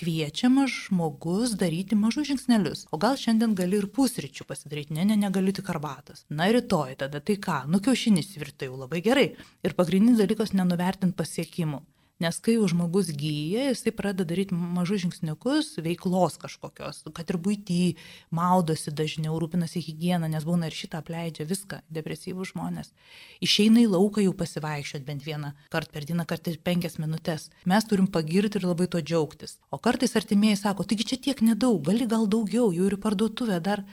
kviečiamas 0.00 0.72
žmogus 0.86 1.52
daryti 1.60 1.98
mažus 1.98 2.30
žingsnelius. 2.30 2.86
O 2.90 2.98
gal 3.00 3.18
šiandien 3.20 3.54
gali 3.58 3.76
ir 3.80 3.88
pusryčių 3.92 4.46
pasidaryti, 4.48 4.96
ne, 4.96 5.04
ne, 5.10 5.18
negaliu 5.20 5.52
tik 5.56 5.68
arbatos. 5.74 6.24
Na 6.32 6.48
rytoj 6.48 6.96
tada 7.04 7.20
tai 7.20 7.36
ką, 7.36 7.62
nu 7.68 7.82
kiaušinis 7.84 8.32
virtai 8.40 8.70
jau 8.70 8.80
labai 8.80 9.02
gerai. 9.04 9.28
Ir 9.66 9.76
pagrindinis 9.76 10.22
dalykas 10.22 10.54
nenuvertinti 10.56 11.18
pasiekimų. 11.20 11.82
Nes 12.20 12.36
kai 12.44 12.58
jau 12.58 12.66
žmogus 12.68 13.08
gyja, 13.16 13.70
jisai 13.70 13.94
pradeda 13.96 14.26
daryti 14.28 14.52
mažus 14.52 15.00
žingsniukus, 15.06 15.70
veiklos 15.80 16.34
kažkokios, 16.42 16.98
kad 17.16 17.30
ir 17.32 17.38
būty, 17.40 17.78
maudosi 18.36 18.92
dažniau, 18.92 19.38
rūpinasi 19.40 19.80
higieną, 19.86 20.28
nes 20.28 20.44
būna 20.44 20.68
ir 20.68 20.76
šitą 20.76 21.00
apleidžia 21.00 21.46
viską, 21.48 21.78
depresyvų 21.88 22.44
žmonės. 22.52 22.92
Išeina 23.40 23.80
į 23.86 23.88
lauką 23.94 24.24
jau 24.26 24.34
pasivaikščioti 24.36 25.06
bent 25.06 25.24
vieną 25.24 25.54
kartą 25.72 25.96
per 25.96 26.08
dieną, 26.10 26.26
kartais 26.28 26.60
penkias 26.60 26.98
minutės. 27.00 27.48
Mes 27.64 27.88
turim 27.88 28.10
pagirti 28.12 28.60
ir 28.60 28.68
labai 28.68 28.90
to 28.92 29.00
džiaugtis. 29.00 29.56
O 29.72 29.80
kartais 29.80 30.12
artimieji 30.20 30.60
sako, 30.60 30.84
taigi 30.84 31.08
čia 31.14 31.20
tiek 31.28 31.40
nedaug, 31.40 31.80
gali 31.88 32.04
gal 32.10 32.28
daugiau, 32.28 32.68
jau 32.68 32.90
ir 32.90 33.00
parduotuvė 33.00 33.62
dar. 33.64 33.86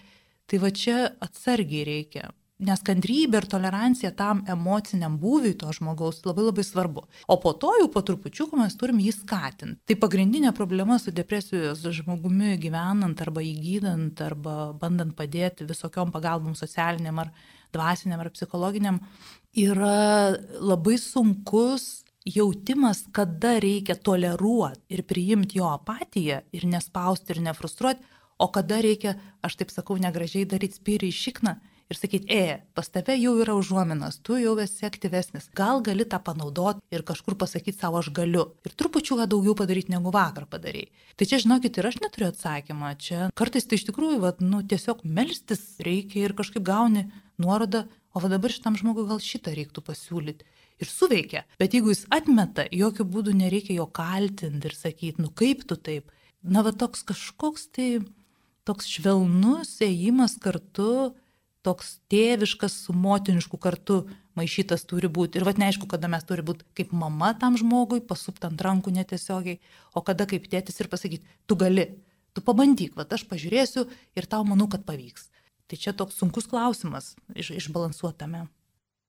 Tai 0.48 0.60
va 0.64 0.70
čia 0.72 1.00
atsargiai 1.24 1.88
reikia 1.88 2.30
Nes 2.58 2.82
kantrybė 2.82 3.44
ir 3.44 3.46
tolerancija 3.46 4.10
tam 4.18 4.40
emociniam 4.50 5.20
būviui 5.22 5.54
to 5.62 5.70
žmogaus 5.78 6.24
labai 6.26 6.48
labai 6.48 6.64
svarbu. 6.66 7.04
O 7.30 7.36
po 7.44 7.52
to 7.54 7.70
jau 7.78 7.90
po 7.94 8.02
trupučiuką 8.02 8.58
mes 8.58 8.74
turim 8.80 8.98
jį 9.04 9.14
skatinti. 9.14 9.78
Tai 9.86 9.98
pagrindinė 10.02 10.56
problema 10.58 10.98
su 10.98 11.14
depresijos 11.14 11.86
žmogumi 12.00 12.56
gyvenant 12.64 13.22
arba 13.22 13.46
įgydant 13.46 14.26
arba 14.26 14.74
bandant 14.82 15.14
padėti 15.14 15.70
visokiom 15.70 16.10
pagalbom 16.16 16.58
socialiniam 16.58 17.22
ar 17.22 17.30
dvasiniam 17.78 18.26
ar 18.26 18.34
psichologiniam 18.34 19.00
yra 19.54 20.34
labai 20.58 20.98
sunkus 20.98 22.08
jautimas, 22.26 23.06
kada 23.14 23.60
reikia 23.62 23.96
toleruoti 23.96 24.98
ir 24.98 25.06
priimti 25.06 25.62
jo 25.62 25.70
apatiją 25.70 26.42
ir 26.58 26.68
nespausti 26.68 27.36
ir 27.36 27.46
nefrustruoti, 27.46 28.02
o 28.42 28.50
kada 28.54 28.82
reikia, 28.82 29.16
aš 29.46 29.62
taip 29.62 29.72
sakau, 29.74 29.98
negražiai 30.02 30.50
daryti 30.50 30.82
spyrį 30.82 31.14
į 31.14 31.22
šikną 31.22 31.60
ir 31.90 31.98
sakyti, 31.98 32.28
e, 32.34 32.62
pas 32.76 32.90
tave 32.90 33.16
jau 33.18 33.34
yra 33.42 33.56
užuominas, 33.58 34.20
tu 34.24 34.38
jau 34.40 34.56
esi 34.60 34.86
aktyvesnis, 34.88 35.50
gal 35.56 35.82
gali 35.86 36.06
tą 36.06 36.20
panaudoti 36.24 36.84
ir 36.92 37.06
kažkur 37.08 37.38
pasakyti 37.40 37.78
savo 37.80 38.02
aš 38.02 38.12
galiu 38.16 38.50
ir 38.68 38.76
trupučiu 38.76 39.20
daugiau 39.26 39.56
padaryti 39.56 39.94
negu 39.94 40.12
vakar 40.12 40.48
padarėjai. 40.52 40.92
Tai 41.18 41.26
čia, 41.30 41.40
žinokit, 41.44 41.78
ir 41.78 41.88
aš 41.88 42.02
neturiu 42.04 42.28
atsakymą, 42.32 42.92
čia 43.00 43.30
kartais 43.36 43.66
tai 43.66 43.80
iš 43.80 43.88
tikrųjų, 43.90 44.20
va, 44.24 44.34
nu, 44.44 44.62
tiesiog 44.62 45.04
melstis 45.04 45.64
reikia 45.84 46.28
ir 46.28 46.36
kažkaip 46.38 46.64
gauni 46.64 47.08
nuorodą, 47.42 47.88
o 48.14 48.22
dabar 48.30 48.52
šitam 48.52 48.78
žmogui 48.78 49.08
gal 49.08 49.22
šitą 49.22 49.54
reiktų 49.56 49.84
pasiūlyti. 49.86 50.46
Ir 50.78 50.90
suveikia. 50.90 51.44
Bet 51.58 51.74
jeigu 51.74 51.90
jis 51.90 52.04
atmeta, 52.14 52.68
jokių 52.70 53.06
būdų 53.10 53.34
nereikia 53.40 53.80
jo 53.80 53.88
kaltinti 53.90 54.70
ir 54.70 54.76
sakyti, 54.78 55.24
nu 55.24 55.32
kaip 55.34 55.64
tu 55.70 55.78
taip. 55.78 56.12
Na, 56.46 56.62
va 56.66 56.70
toks 56.70 57.02
kažkoks 57.08 57.70
tai, 57.74 57.88
toks 58.68 58.90
švelnus 58.90 59.80
ėjimas 59.82 60.38
kartu, 60.42 61.16
toks 61.68 61.98
tėviškas 62.12 62.80
su 62.86 62.96
motinišku 62.96 63.60
kartu 63.62 64.02
maišytas 64.40 64.86
turi 64.88 65.10
būti. 65.12 65.40
Ir 65.40 65.48
vad 65.48 65.60
neaišku, 65.62 65.90
kada 65.92 66.10
mes 66.12 66.26
turi 66.28 66.46
būti 66.46 66.68
kaip 66.78 66.94
mama 66.96 67.34
tam 67.40 67.58
žmogui, 67.60 68.00
pasupt 68.02 68.48
ant 68.48 68.62
rankų 68.64 68.94
netiesiogiai, 68.96 69.60
o 69.94 70.04
kada 70.06 70.30
kaip 70.30 70.48
tėtis 70.52 70.80
ir 70.80 70.92
pasakyti, 70.92 71.26
tu 71.50 71.60
gali, 71.60 71.90
tu 72.34 72.44
pabandyk, 72.46 72.96
vad 73.00 73.12
aš 73.14 73.28
pažiūrėsiu 73.30 73.88
ir 74.16 74.30
tau 74.30 74.46
manau, 74.48 74.70
kad 74.72 74.88
pavyks. 74.88 75.32
Tai 75.68 75.80
čia 75.80 75.92
toks 75.92 76.16
sunkus 76.22 76.48
klausimas 76.48 77.16
iš, 77.36 77.52
išbalansuotame. 77.58 78.48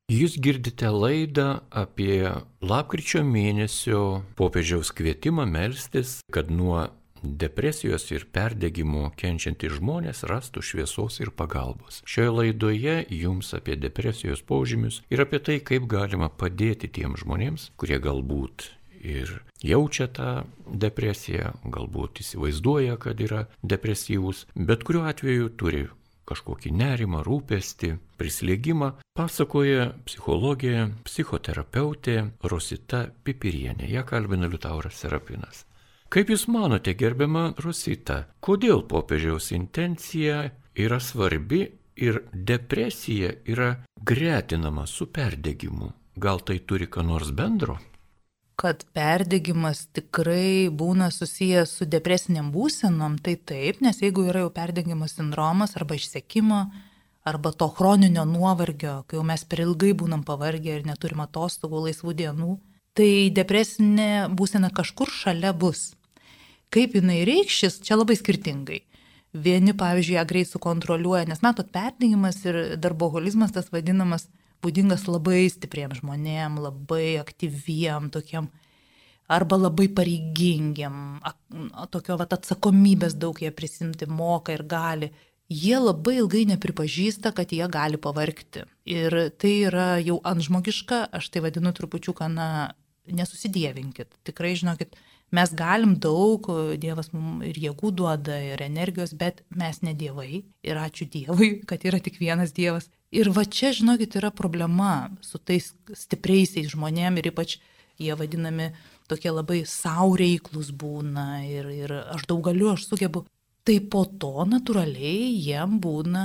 Jūs 0.09 0.39
girdite 0.41 0.89
laidą 0.89 1.61
apie 1.69 2.25
lapkričio 2.65 3.21
mėnesio 3.29 4.23
popiežiaus 4.41 4.89
kvietimą 4.97 5.45
melstis, 5.45 6.23
kad 6.33 6.49
nuo 6.49 6.87
depresijos 7.23 8.09
ir 8.13 8.27
perdegimo 8.33 9.09
kenčiantys 9.19 9.79
žmonės 9.79 10.25
rastų 10.29 10.63
šviesos 10.65 11.21
ir 11.23 11.33
pagalbos. 11.35 12.03
Šioje 12.09 12.35
laidoje 12.39 12.97
jums 13.15 13.53
apie 13.59 13.77
depresijos 13.81 14.43
požymius 14.43 15.03
ir 15.11 15.25
apie 15.25 15.43
tai, 15.43 15.61
kaip 15.61 15.89
galima 15.91 16.31
padėti 16.31 16.91
tiems 16.91 17.25
žmonėms, 17.25 17.71
kurie 17.77 18.01
galbūt 18.03 18.71
ir 19.03 19.31
jaučia 19.63 20.09
tą 20.11 20.33
depresiją, 20.67 21.53
galbūt 21.65 22.23
įsivaizduoja, 22.25 22.99
kad 23.01 23.21
yra 23.23 23.47
depresyvūs, 23.63 24.47
bet 24.55 24.85
kuriuo 24.87 25.07
atveju 25.11 25.55
turi 25.61 25.87
kažkokį 26.29 26.75
nerimą, 26.77 27.23
rūpestį, 27.25 27.95
prislėgimą, 28.21 28.91
pasakoja 29.17 29.93
psichologija, 30.05 30.91
psichoterapeutė 31.07 32.19
Rosita 32.53 33.07
Pipirienė. 33.25 33.89
Ja 33.89 34.05
kalbina 34.05 34.51
Liutauras 34.51 35.01
Serapinas. 35.01 35.65
Kaip 36.09 36.31
Jūs 36.33 36.47
manote, 36.49 36.95
gerbiama 36.97 37.51
Rosita, 37.61 38.23
kodėl 38.41 38.81
popiežiaus 38.89 39.51
intencija 39.53 40.39
yra 40.73 40.97
svarbi 41.05 41.67
ir 42.01 42.23
depresija 42.33 43.35
yra 43.45 43.75
gretinama 44.01 44.87
su 44.89 45.11
perdegimu? 45.13 45.91
Gal 46.17 46.41
tai 46.41 46.63
turi 46.65 46.89
ką 46.89 47.05
nors 47.05 47.31
bendro? 47.37 47.77
kad 48.59 48.81
perdegimas 48.91 49.85
tikrai 49.95 50.67
būna 50.75 51.13
susijęs 51.15 51.77
su 51.79 51.87
depresiniam 51.87 52.49
būsenom, 52.51 53.21
tai 53.23 53.37
taip, 53.37 53.79
nes 53.85 54.01
jeigu 54.03 54.25
yra 54.27 54.41
jau 54.43 54.49
perdegimo 54.51 55.07
sindromas 55.07 55.77
arba 55.79 55.95
išsekimo, 55.95 56.59
arba 57.31 57.53
to 57.53 57.69
chroninio 57.77 58.25
nuovargio, 58.27 59.05
kai 59.07 59.21
jau 59.21 59.23
mes 59.29 59.45
per 59.47 59.63
ilgai 59.63 59.93
būnam 60.01 60.25
pavargę 60.27 60.75
ir 60.75 60.89
neturim 60.91 61.23
atostogų, 61.23 61.85
laisvų 61.87 62.17
dienų, 62.19 62.57
tai 62.99 63.13
depresinė 63.31 64.27
būsena 64.35 64.73
kažkur 64.75 65.15
šalia 65.21 65.55
bus. 65.55 65.93
Kaip 66.75 66.97
jinai 66.99 67.23
reikšis, 67.29 67.81
čia 67.85 67.97
labai 67.97 68.19
skirtingai. 68.19 68.83
Vieni, 69.33 69.75
pavyzdžiui, 69.77 70.17
ją 70.17 70.25
greit 70.29 70.49
sukontroliuoja, 70.49 71.27
nes 71.29 71.41
matot, 71.45 71.69
perdegimas 71.73 72.41
ir 72.49 72.77
darboholizmas 72.81 73.53
tas 73.53 73.69
vadinamas 73.73 74.27
būdingas 74.65 75.05
labai 75.09 75.47
stipriem 75.53 75.93
žmonėm, 75.97 76.59
labai 76.63 77.19
aktyviem, 77.21 78.09
tokiem 78.15 78.49
arba 79.29 79.59
labai 79.61 79.89
pareigingiam, 79.93 81.21
tokio 81.93 82.17
vat, 82.21 82.33
atsakomybės 82.39 83.19
daug 83.21 83.39
jie 83.43 83.53
prisimti 83.53 84.09
moka 84.09 84.57
ir 84.57 84.65
gali. 84.69 85.13
Jie 85.49 85.77
labai 85.81 86.19
ilgai 86.19 86.45
nepripažįsta, 86.51 87.33
kad 87.37 87.53
jie 87.53 87.65
gali 87.73 88.01
pavarkti. 88.01 88.67
Ir 88.89 89.15
tai 89.41 89.55
yra 89.69 89.95
jau 90.01 90.19
antžmogiška, 90.29 91.07
aš 91.17 91.31
tai 91.33 91.45
vadinu 91.45 91.73
trupučiuką, 91.77 92.29
na, 92.33 92.49
nesusidėvinkit. 93.09 94.13
Tikrai 94.29 94.53
žinokit, 94.61 94.97
mes 95.35 95.53
galim 95.57 95.97
daug, 96.01 96.47
Dievas 96.81 97.13
mums 97.13 97.47
ir 97.49 97.59
jėgų 97.69 97.93
duoda, 98.01 98.39
ir 98.53 98.63
energijos, 98.65 99.15
bet 99.19 99.43
mes 99.51 99.83
ne 99.83 99.95
dievai. 99.99 100.45
Ir 100.65 100.81
ačiū 100.81 101.09
Dievui, 101.11 101.51
kad 101.69 101.85
yra 101.89 102.01
tik 102.05 102.21
vienas 102.23 102.55
Dievas. 102.57 102.89
Ir 103.15 103.31
va 103.33 103.45
čia, 103.45 103.73
žinokit, 103.73 104.19
yra 104.21 104.31
problema 104.35 105.09
su 105.25 105.41
tais 105.41 105.73
stipriaisiais 105.97 106.69
žmonėm 106.75 107.21
ir 107.21 107.31
ypač 107.33 107.57
jie 107.99 108.15
vadinami 108.15 108.71
tokie 109.09 109.33
labai 109.33 109.63
saureiklus 109.67 110.71
būna 110.77 111.43
ir, 111.49 111.71
ir 111.73 111.95
aš 112.15 112.29
daug 112.29 112.45
galiu, 112.51 112.75
aš 112.75 112.87
sugebu. 112.91 113.25
Tai 113.69 113.75
po 113.93 114.07
to 114.09 114.47
natūraliai 114.49 115.33
jiem 115.45 115.75
būna 115.85 116.23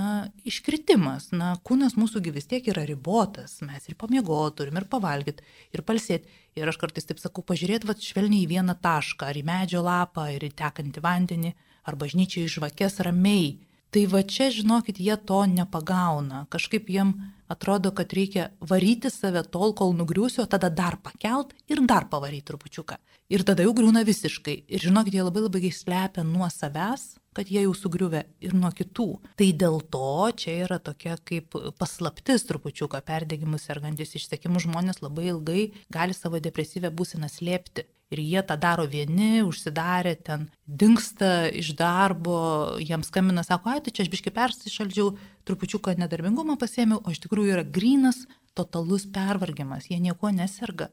iškritimas. 0.48 1.34
Na, 1.36 1.50
kūnas 1.68 1.98
mūsųgi 2.00 2.32
vis 2.32 2.48
tiek 2.48 2.70
yra 2.72 2.86
ribotas. 2.88 3.58
Mes 3.68 3.90
ir 3.90 3.98
pamiegoti 4.00 4.62
turim, 4.62 4.80
ir 4.80 4.88
pavalgyti, 4.88 5.44
ir 5.76 5.84
palsėti. 5.84 6.32
Ir 6.60 6.70
aš 6.70 6.78
kartais 6.82 7.08
taip 7.10 7.22
sakau, 7.22 7.44
pažiūrėt 7.46 7.88
va 7.90 7.98
švelniai 7.98 8.46
į 8.46 8.52
vieną 8.54 8.78
tašką, 8.82 9.32
ar 9.32 9.40
į 9.40 9.46
medžio 9.48 9.82
lapą, 9.86 10.30
ar 10.30 10.44
į 10.46 10.54
tekantį 10.54 11.04
vandenį, 11.04 11.54
ar 11.90 11.98
bažnyčiai 12.00 12.52
žvakės 12.52 13.02
ramiai 13.06 13.56
Tai 13.94 14.08
va 14.10 14.24
čia, 14.26 14.48
žinokit, 14.50 14.98
jie 14.98 15.14
to 15.22 15.44
nepagauna. 15.46 16.48
Kažkaip 16.50 16.88
jiem 16.90 17.12
atrodo, 17.46 17.92
kad 17.94 18.10
reikia 18.18 18.48
varyti 18.58 19.12
save 19.14 19.44
tol, 19.54 19.76
kol 19.78 19.94
nugriūsiu, 19.94 20.42
o 20.42 20.50
tada 20.50 20.72
dar 20.74 20.98
pakelt 20.98 21.54
ir 21.70 21.84
dar 21.86 22.08
pavaryti 22.10 22.48
trupučiuką. 22.48 22.98
Ir 23.30 23.46
tada 23.46 23.62
jau 23.68 23.76
griūna 23.78 24.02
visiškai. 24.08 24.64
Ir 24.66 24.82
žinokit, 24.82 25.14
jie 25.14 25.22
labai 25.22 25.46
labai 25.46 25.70
slepia 25.70 26.26
nuo 26.26 26.50
savęs, 26.50 27.20
kad 27.38 27.50
jie 27.52 27.64
jau 27.66 27.74
sugriuvę 27.78 28.24
ir 28.44 28.54
nuo 28.58 28.72
kitų. 28.76 29.08
Tai 29.40 29.50
dėl 29.64 29.80
to 29.94 30.30
čia 30.38 30.60
yra 30.68 30.80
tokia 30.84 31.18
kaip 31.26 31.58
paslaptis 31.80 32.46
trupučiuką 32.50 33.02
perdėgymus 33.06 33.68
sergantis 33.70 34.16
išsekimus 34.20 34.68
žmonės 34.68 35.04
labai 35.04 35.30
ilgai 35.32 35.66
gali 35.94 36.16
savo 36.18 36.42
depresyvę 36.44 36.94
būseną 36.94 37.32
slėpti 37.32 37.88
ir 38.14 38.22
jie 38.22 38.42
tą 38.46 38.58
daro 38.62 38.86
vieni, 38.88 39.42
užsidarę 39.46 40.14
ten, 40.28 40.48
dinksta 40.68 41.50
iš 41.50 41.74
darbo, 41.80 42.38
jiems 42.82 43.10
skambina, 43.10 43.44
sako, 43.46 43.74
ai, 43.74 43.82
tai 43.84 43.94
čia 43.96 44.06
aš 44.06 44.12
biškai 44.14 44.34
persišaldžiau, 44.36 45.14
trupučiuką 45.48 45.96
nedarbingumą 46.00 46.58
pasėmiau, 46.62 47.02
o 47.02 47.14
iš 47.14 47.24
tikrųjų 47.26 47.56
yra 47.58 47.66
grinas, 47.66 48.24
totalus 48.58 49.08
pervargimas, 49.10 49.90
jie 49.90 49.98
nieko 50.04 50.30
neserga, 50.36 50.92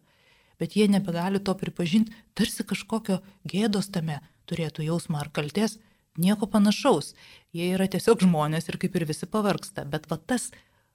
bet 0.61 0.77
jie 0.79 0.89
nebegali 0.89 1.43
to 1.45 1.55
pripažinti, 1.61 2.15
tarsi 2.37 2.65
kažkokio 2.65 3.21
gėdos 3.49 3.93
tame 3.93 4.21
turėtų 4.49 4.89
jausmą 4.89 5.21
ar 5.21 5.31
kalties, 5.33 5.77
nieko 6.19 6.49
panašaus. 6.51 7.15
Jie 7.55 7.71
yra 7.77 7.87
tiesiog 7.91 8.25
žmonės 8.27 8.69
ir 8.71 8.81
kaip 8.81 8.97
ir 8.97 9.07
visi 9.11 9.29
pavarksta, 9.31 9.85
bet 9.85 10.11
va 10.11 10.19
tas 10.19 10.51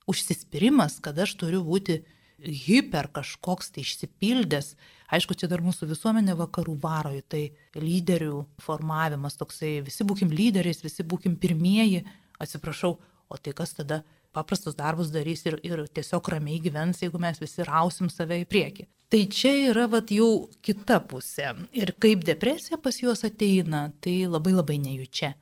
užsispyrimas, 0.10 1.00
kad 1.04 1.18
aš 1.20 1.38
turiu 1.40 1.64
būti 1.66 2.02
hiper 2.42 3.08
kažkoks 3.16 3.72
tai 3.74 3.86
išsipildęs, 3.86 4.76
Aišku, 5.14 5.36
čia 5.38 5.46
dar 5.50 5.62
mūsų 5.62 5.86
visuomenė 5.92 6.34
vakarų 6.40 6.80
varo 6.82 7.12
į 7.14 7.22
tai 7.30 7.44
lyderių 7.78 8.40
formavimas 8.64 9.38
toksai, 9.38 9.78
visi 9.86 10.06
būkim 10.08 10.32
lyderiais, 10.34 10.82
visi 10.82 11.06
būkim 11.06 11.36
pirmieji, 11.38 12.01
atsiprašau, 12.42 12.96
o 13.30 13.38
tai 13.38 13.54
kas 13.58 13.75
tada 13.78 14.01
paprastus 14.36 14.76
darbus 14.78 15.12
darys 15.14 15.46
ir, 15.48 15.58
ir 15.66 15.86
tiesiog 15.96 16.28
ramiai 16.36 16.60
gyvens, 16.64 17.02
jeigu 17.04 17.22
mes 17.22 17.40
visi 17.42 17.66
rausim 17.68 18.12
save 18.12 18.42
į 18.44 18.48
priekį. 18.52 18.88
Tai 19.14 19.22
čia 19.32 19.54
yra 19.70 19.86
vat, 19.90 20.12
jau 20.12 20.48
kita 20.66 21.00
pusė. 21.10 21.54
Ir 21.78 21.94
kaip 22.02 22.26
depresija 22.28 22.80
pas 22.82 22.98
juos 23.00 23.24
ateina, 23.28 23.88
tai 24.04 24.24
labai 24.28 24.56
labai 24.58 24.80
nejučia. 24.82 25.36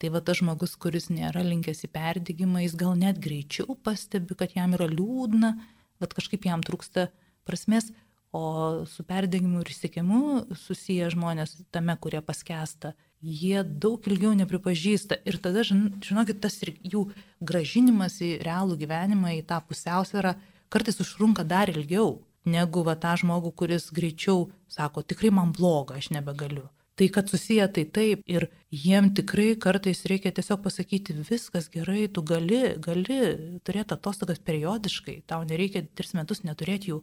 Tai 0.00 0.12
va 0.14 0.22
tas 0.24 0.38
žmogus, 0.40 0.78
kuris 0.80 1.10
nėra 1.12 1.42
linkęs 1.44 1.84
į 1.84 1.90
perdygimą, 1.92 2.62
jis 2.64 2.76
gal 2.80 2.94
net 2.96 3.20
greičiau 3.20 3.76
pastebi, 3.84 4.38
kad 4.38 4.54
jam 4.56 4.72
yra 4.78 4.88
liūdna, 4.88 5.56
bet 6.00 6.14
kažkaip 6.16 6.46
jam 6.48 6.64
trūksta 6.64 7.10
prasmės, 7.44 7.90
O 8.32 8.86
su 8.86 9.02
perdegimu 9.02 9.64
ir 9.64 9.70
įsikimu 9.72 10.18
susiję 10.54 11.08
žmonės 11.10 11.56
tame, 11.74 11.96
kurie 11.98 12.20
paskesta, 12.22 12.92
jie 13.20 13.62
daug 13.64 14.06
ilgiau 14.08 14.32
nepripažįsta. 14.38 15.20
Ir 15.28 15.38
tada, 15.42 15.64
žinokit, 15.64 16.40
tas 16.40 16.56
ir 16.64 16.74
jų 16.80 17.06
gražinimas 17.44 18.20
į 18.24 18.38
realų 18.44 18.78
gyvenimą, 18.80 19.36
į 19.38 19.46
tą 19.48 19.60
pusiausvyrą, 19.68 20.34
kartais 20.72 21.00
užtrunka 21.02 21.44
dar 21.44 21.72
ilgiau 21.72 22.20
negu 22.48 22.82
va 22.86 22.96
tą 22.96 23.14
žmogų, 23.20 23.52
kuris 23.52 23.90
greičiau 23.92 24.48
sako, 24.70 25.04
tikrai 25.04 25.32
man 25.34 25.52
bloga, 25.52 25.98
aš 26.00 26.10
nebegaliu. 26.16 26.68
Tai 26.96 27.06
kad 27.08 27.30
susiję 27.32 27.64
tai 27.72 27.84
taip 27.88 28.24
ir 28.28 28.50
jiem 28.72 29.12
tikrai 29.16 29.54
kartais 29.56 30.02
reikia 30.08 30.32
tiesiog 30.36 30.60
pasakyti, 30.64 31.16
viskas 31.24 31.70
gerai, 31.72 32.08
tu 32.12 32.20
gali, 32.24 32.74
gali 32.76 33.20
turėti 33.64 33.96
atostogas 33.96 34.40
periodiškai, 34.44 35.22
tau 35.28 35.40
nereikia 35.48 35.86
tris 35.96 36.12
metus 36.16 36.44
neturėti 36.44 36.92
jų 36.92 37.00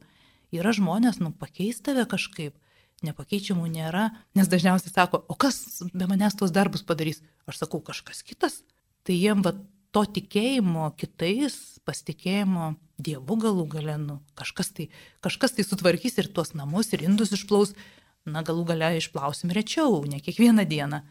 Yra 0.55 0.71
žmonės, 0.71 1.19
nu, 1.19 1.33
pakeis 1.35 1.81
tave 1.83 2.05
kažkaip, 2.07 2.55
nepakeičiamų 3.05 3.67
nėra, 3.69 4.09
nes 4.37 4.49
dažniausiai 4.49 4.93
sako, 4.93 5.21
o 5.29 5.35
kas 5.37 5.83
be 5.93 6.07
manęs 6.09 6.37
tuos 6.37 6.53
darbus 6.53 6.85
padarys? 6.87 7.21
Aš 7.49 7.61
sakau, 7.61 7.81
kažkas 7.83 8.23
kitas. 8.25 8.61
Tai 9.05 9.15
jiem 9.15 9.43
va, 9.45 9.53
to 9.93 10.03
tikėjimo 10.17 10.89
kitais, 10.99 11.79
pasitikėjimo 11.87 12.75
Dievu 12.97 13.35
galų 13.37 13.67
galenu, 13.69 14.17
kažkas 14.37 14.71
tai, 14.73 14.87
kažkas 15.21 15.53
tai 15.53 15.65
sutvarkys 15.67 16.17
ir 16.17 16.31
tuos 16.33 16.55
namus, 16.57 16.89
ir 16.93 17.03
indus 17.05 17.29
išplaus, 17.35 17.75
na 18.25 18.41
galų 18.41 18.65
gale 18.71 18.95
išplausim 18.97 19.53
rečiau, 19.53 20.01
ne 20.09 20.17
kiekvieną 20.23 20.65
dieną. 20.65 21.03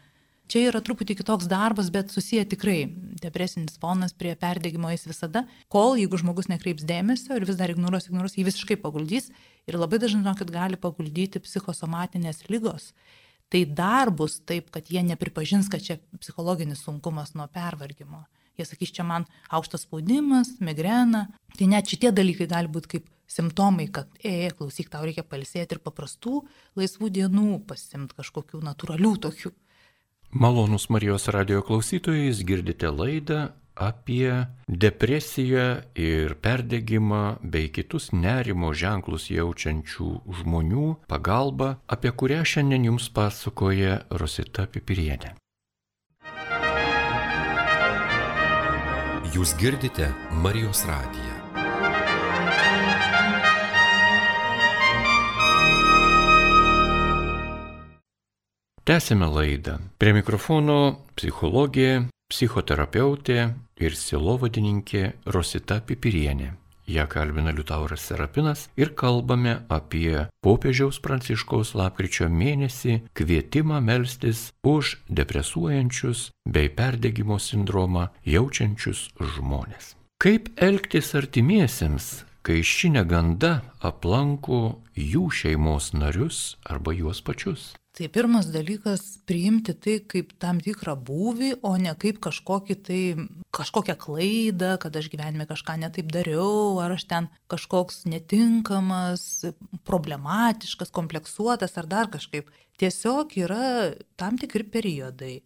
Čia 0.47 0.69
yra 0.69 0.79
truputį 0.79 1.17
kitoks 1.19 1.49
darbas, 1.51 1.89
bet 1.91 2.13
susiję 2.13 2.45
tikrai 2.47 2.77
depresinis 3.19 3.75
fonas 3.81 4.13
prie 4.15 4.31
perdėgymo 4.39 4.93
jis 4.93 5.03
visada, 5.09 5.43
kol 5.67 5.97
jeigu 5.99 6.19
žmogus 6.21 6.47
nekreips 6.47 6.85
dėmesio 6.87 7.35
ir 7.35 7.43
vis 7.49 7.59
dar 7.59 7.73
ignoruos, 7.73 8.07
ignoruos, 8.07 8.37
jį 8.39 8.45
visiškai 8.47 8.77
paguldys 8.79 9.27
ir 9.67 9.75
labai 9.75 9.99
dažnai 9.99 10.23
žinokit 10.23 10.53
gali 10.53 10.79
paguldyti 10.79 11.43
psichosomatinės 11.43 12.45
lygos. 12.47 12.93
Tai 13.51 13.61
dar 13.75 14.11
bus 14.11 14.39
taip, 14.47 14.71
kad 14.71 14.87
jie 14.91 15.03
nepripažins, 15.07 15.67
kad 15.71 15.83
čia 15.83 15.99
psichologinis 16.19 16.83
sunkumas 16.83 17.35
nuo 17.35 17.47
pervargimo. 17.51 18.23
Jie 18.59 18.65
sakys, 18.67 18.95
čia 18.95 19.03
man 19.07 19.27
aukštas 19.53 19.83
spaudimas, 19.83 20.55
migrena. 20.63 21.27
Tai 21.59 21.69
net 21.75 21.91
šitie 21.91 22.11
dalykai 22.15 22.47
gali 22.49 22.71
būti 22.71 22.95
kaip 22.95 23.11
simptomai, 23.27 23.91
kad, 23.91 24.09
e, 24.23 24.49
klausyk, 24.55 24.89
tau 24.91 25.03
reikia 25.03 25.27
palsėti 25.27 25.75
ir 25.75 25.83
paprastų 25.83 26.41
laisvų 26.79 27.11
dienų 27.19 27.61
pasimti 27.67 28.15
kažkokių 28.19 28.63
natūralių 28.63 29.15
tokių 29.27 29.51
Malonus 30.31 30.89
Marijos 30.89 31.27
radio 31.27 31.61
klausytojais 31.61 32.43
girdite 32.43 32.91
laidą 32.91 33.47
apie 33.75 34.47
depresiją 34.67 35.81
ir 35.95 36.35
perdegimą 36.35 37.37
bei 37.41 37.69
kitus 37.71 38.11
nerimo 38.11 38.73
ženklus 38.73 39.29
jaučiančių 39.31 40.09
žmonių 40.41 40.87
pagalbą, 41.07 41.69
apie 41.87 42.11
kurią 42.11 42.43
šiandien 42.43 42.89
jums 42.89 43.07
pasakoja 43.09 44.01
Rosita 44.09 44.67
Pipirienė. 44.67 45.35
Jūs 49.31 49.55
girdite 49.61 50.11
Marijos 50.43 50.83
radiją. 50.89 51.36
Tęsime 58.87 59.27
laidą. 59.27 59.73
Prie 59.99 60.13
mikrofono 60.15 60.75
psichologė, 61.19 62.05
psichoterapeutė 62.31 63.41
ir 63.83 63.95
silovadininkė 63.99 65.01
Rosita 65.35 65.81
Pipirienė. 65.83 66.53
ją 66.87 67.03
kalbina 67.07 67.51
Liutauras 67.51 68.05
Serapinas 68.07 68.69
ir 68.77 68.93
kalbame 68.95 69.57
apie 69.67 70.29
popiežiaus 70.39 71.01
pranciškaus 71.03 71.73
lapkričio 71.75 72.29
mėnesį 72.31 72.93
kvietimą 73.13 73.81
melstis 73.83 74.53
už 74.63 74.93
depresuojančius 75.09 76.29
bei 76.45 76.69
perdegimo 76.69 77.39
sindromą 77.39 78.05
jaučiančius 78.23 79.09
žmonės. 79.19 79.97
Kaip 80.23 80.47
elgtis 80.55 81.11
artimiesiems, 81.11 82.23
kai 82.41 82.63
ši 82.63 82.93
neganda 82.95 83.51
aplanko 83.83 84.79
jų 84.95 85.27
šeimos 85.27 85.91
narius 85.91 86.55
arba 86.63 86.95
juos 86.95 87.19
pačius? 87.19 87.75
Tai 87.97 88.07
pirmas 88.13 88.45
dalykas- 88.53 89.01
priimti 89.27 89.73
tai 89.73 89.95
kaip 90.05 90.35
tam 90.37 90.59
tikrą 90.61 90.93
būvį, 90.93 91.47
o 91.65 91.71
ne 91.81 91.95
kaip 91.97 92.19
kažkokį 92.21 92.75
tai, 92.85 92.99
kažkokią 93.49 93.95
klaidą, 93.97 94.77
kad 94.77 94.95
aš 94.95 95.09
gyvenime 95.09 95.47
kažką 95.49 95.79
netaip 95.81 96.11
dariau, 96.13 96.77
ar 96.77 96.91
aš 96.91 97.07
ten 97.09 97.27
kažkoks 97.49 98.05
netinkamas, 98.05 99.45
problematiškas, 99.83 100.93
kompleksuotas 100.93 101.75
ar 101.75 101.87
dar 101.87 102.05
kažkaip. 102.05 102.45
Tiesiog 102.77 103.33
yra 103.33 103.95
tam 104.15 104.37
tikri 104.37 104.63
periodai. 104.63 105.41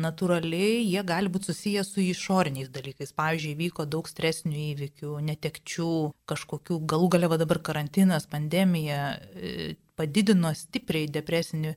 Natūraliai 0.00 0.80
jie 0.80 1.02
gali 1.04 1.28
būti 1.28 1.52
susiję 1.52 1.84
su 1.84 2.00
išoriniais 2.00 2.72
dalykais. 2.72 3.12
Pavyzdžiui, 3.12 3.58
vyko 3.60 3.84
daug 3.84 4.08
stresinių 4.08 4.56
įvykių, 4.72 5.12
netekčių, 5.28 5.92
kažkokių, 6.24 6.80
galų 6.88 7.12
gale 7.12 7.28
va 7.28 7.36
dabar 7.36 7.60
karantinas, 7.60 8.24
pandemija 8.24 9.20
e, 9.36 9.76
padidino 10.00 10.54
stipriai 10.56 11.12
depresinių 11.12 11.76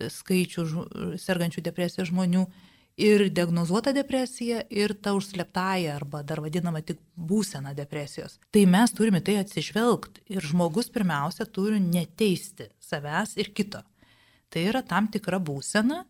skaičių 0.00 0.64
sergančių 1.20 1.64
depresija 1.66 2.06
žmonių 2.08 2.46
ir 2.96 3.26
diagnozuota 3.28 3.92
depresija 3.92 4.62
ir 4.70 4.94
ta 5.02 5.12
užsleptąją 5.16 5.92
arba 5.94 6.22
dar 6.22 6.40
vadinama 6.40 6.80
tik 6.80 7.00
būsena 7.16 7.74
depresijos. 7.76 8.38
Tai 8.50 8.64
mes 8.72 8.94
turime 8.96 9.20
tai 9.20 9.36
atsižvelgti 9.42 10.24
ir 10.32 10.44
žmogus 10.44 10.88
pirmiausia 10.92 11.46
turi 11.46 11.80
neteisti 11.80 12.70
savęs 12.80 13.36
ir 13.36 13.52
kito. 13.52 13.82
Tai 14.48 14.62
yra 14.62 14.82
tam 14.86 15.10
tikra 15.12 15.40
būsena, 15.42 16.04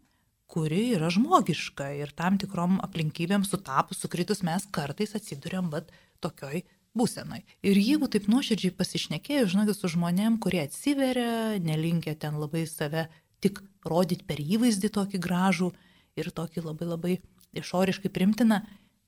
kuri 0.46 0.92
yra 0.94 1.10
žmogiška 1.10 1.90
ir 1.98 2.14
tam 2.14 2.38
tikrom 2.38 2.78
aplinkybėm 2.84 3.42
sutapus, 3.44 3.98
sukritus 4.04 4.44
mes 4.46 4.68
kartais 4.70 5.16
atsiduriam 5.18 5.70
bet 5.72 5.90
tokioj 6.22 6.62
būsenai. 6.96 7.42
Ir 7.66 7.78
jeigu 7.80 8.08
taip 8.12 8.28
nuoširdžiai 8.30 8.74
pasišnekėjau, 8.76 9.48
žinokit, 9.52 9.76
su 9.76 9.90
žmonėm, 9.92 10.38
kurie 10.40 10.62
atsiveria, 10.64 11.58
nelinkia 11.60 12.14
ten 12.16 12.38
labai 12.40 12.64
save 12.70 13.08
tik 13.44 13.62
rodyti 13.86 14.26
per 14.26 14.40
įvaizdį 14.42 14.92
tokį 14.96 15.20
gražų 15.22 15.72
ir 16.16 16.30
tokį 16.34 16.64
labai 16.64 16.90
labai 16.90 17.16
išoriškai 17.56 18.12
primtiną, 18.12 18.62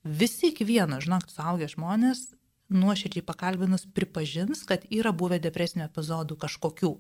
visi 0.05 0.53
iki 0.53 0.67
vieno, 0.69 1.01
žinok, 1.05 1.29
suaugę 1.33 1.69
žmonės, 1.69 2.31
nuoširdžiai 2.73 3.25
pakalbinus, 3.25 3.87
pripažins, 3.97 4.65
kad 4.69 4.85
yra 4.93 5.13
buvę 5.17 5.41
depresinių 5.41 5.89
epizodų 5.89 6.37
kažkokių. 6.41 6.93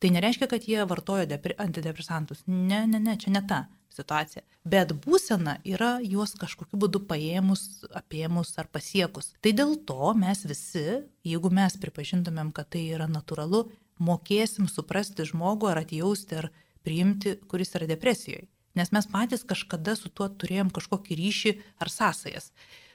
Tai 0.00 0.10
nereiškia, 0.14 0.48
kad 0.48 0.64
jie 0.64 0.80
vartojo 0.88 1.26
antidepresantus. 1.60 2.40
Ne, 2.46 2.86
ne, 2.88 2.98
ne, 2.98 3.16
čia 3.20 3.34
ne 3.34 3.42
ta 3.44 3.66
situacija. 3.92 4.42
Bet 4.64 4.94
būsena 5.04 5.58
yra 5.66 5.98
juos 6.00 6.32
kažkokiu 6.40 6.78
būdu 6.80 7.02
paėmus, 7.08 7.84
apėmus 7.96 8.54
ar 8.60 8.70
pasiekus. 8.72 9.34
Tai 9.44 9.52
dėl 9.56 9.76
to 9.88 10.14
mes 10.16 10.44
visi, 10.48 11.02
jeigu 11.26 11.52
mes 11.52 11.76
pripažintumėm, 11.80 12.52
kad 12.56 12.70
tai 12.72 12.86
yra 12.94 13.10
natūralu, 13.10 13.66
mokėsim 14.00 14.70
suprasti 14.72 15.26
žmogų 15.28 15.68
ar 15.72 15.82
atjausti 15.82 16.40
ar 16.40 16.50
priimti, 16.86 17.36
kuris 17.48 17.74
yra 17.78 17.88
depresijoje. 17.90 18.46
Nes 18.78 18.92
mes 18.94 19.06
patys 19.10 19.42
kažkada 19.46 19.96
su 19.98 20.12
tuo 20.14 20.28
turėjom 20.30 20.70
kažkokį 20.74 21.16
ryšį 21.18 21.52
ar 21.82 21.90
sąsajas. 21.90 22.52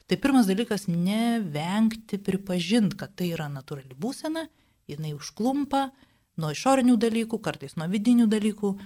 Tai 0.08 0.18
pirmas 0.22 0.48
dalykas- 0.48 0.88
nevengti 1.10 2.18
pripažinti, 2.18 2.98
kad 2.98 3.16
tai 3.16 3.32
yra 3.34 3.50
natūrali 3.50 3.96
būsena, 3.98 4.48
jinai 4.88 5.14
užklumpa 5.14 5.92
nuo 6.38 6.52
išorinių 6.52 6.96
dalykų, 6.98 7.42
kartais 7.42 7.76
nuo 7.76 7.88
vidinių 7.88 8.28
dalykų. 8.28 8.80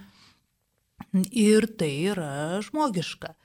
Ir 1.31 1.67
tai 1.67 1.91
yra 2.11 2.61
žmogiška. 2.61 3.35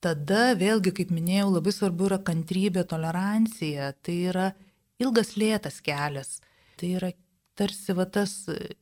Tada 0.00 0.54
vėlgi, 0.58 0.92
kaip 0.92 1.10
minėjau, 1.10 1.52
labai 1.52 1.72
svarbu 1.72 2.08
yra 2.08 2.18
kantrybė, 2.18 2.84
tolerancija, 2.88 3.92
tai 4.02 4.16
yra 4.32 4.52
ilgas 4.98 5.36
lėtas 5.36 5.80
kelias, 5.80 6.40
tai 6.76 6.96
yra 6.98 7.12
tarsi 7.62 7.94
va 7.94 8.08
tas 8.10 8.32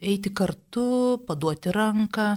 eiti 0.01 0.33
kartu, 0.33 1.21
paduoti 1.29 1.73
ranką, 1.77 2.31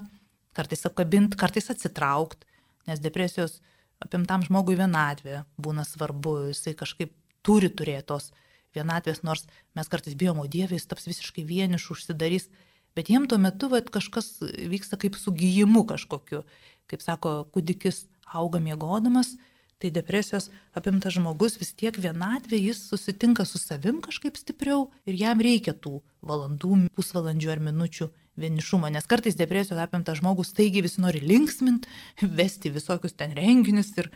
kartais 0.58 0.84
apkabinti, 0.90 1.40
kartais 1.40 1.72
atsitraukti, 1.72 2.48
nes 2.90 3.00
depresijos 3.04 3.62
apimtam 4.04 4.44
žmogui 4.44 4.76
vienatvė 4.80 5.44
būna 5.64 5.86
svarbu, 5.88 6.36
jisai 6.52 6.76
kažkaip 6.80 7.14
turi 7.46 7.70
turėti 7.72 8.10
tos 8.12 8.32
vienatvės, 8.76 9.24
nors 9.24 9.46
mes 9.78 9.90
kartais 9.90 10.18
bijom, 10.20 10.42
o 10.44 10.48
Dieve, 10.50 10.76
jis 10.76 10.90
taps 10.90 11.08
visiškai 11.08 11.46
vienišu, 11.48 11.96
užsidarys, 11.96 12.50
bet 12.98 13.10
jiem 13.12 13.28
tuo 13.30 13.40
metu 13.42 13.70
vat, 13.72 13.90
kažkas 13.94 14.36
vyksta 14.44 15.00
kaip 15.00 15.18
su 15.20 15.34
gyjimu 15.36 15.86
kažkokiu, 15.90 16.44
kaip 16.92 17.06
sako, 17.06 17.44
kūdikis 17.54 18.04
auga 18.34 18.60
miegodamas, 18.64 19.36
tai 19.84 19.92
depresijos 19.92 20.48
apimtas 20.72 21.18
žmogus 21.18 21.58
vis 21.60 21.74
tiek 21.76 21.98
vienatvė, 22.00 22.56
jis 22.70 22.86
susitinka 22.88 23.44
su 23.44 23.60
savim 23.60 24.00
kažkaip 24.04 24.40
stipriau 24.40 24.86
ir 25.04 25.18
jam 25.20 25.44
reikia 25.44 25.74
tų 25.76 25.98
valandų, 26.24 26.86
pusvalandžių 26.96 27.52
ar 27.52 27.62
minučių 27.68 28.08
vienišumo, 28.40 28.88
nes 28.96 29.10
kartais 29.12 29.36
depresijos 29.38 29.82
apimtas 29.84 30.22
žmogus 30.22 30.54
taigi 30.56 30.86
visi 30.86 31.04
nori 31.04 31.20
linksminti, 31.22 31.92
vesti 32.40 32.72
visokius 32.74 33.18
ten 33.20 33.36
renginius, 33.38 33.92
ir, 34.00 34.10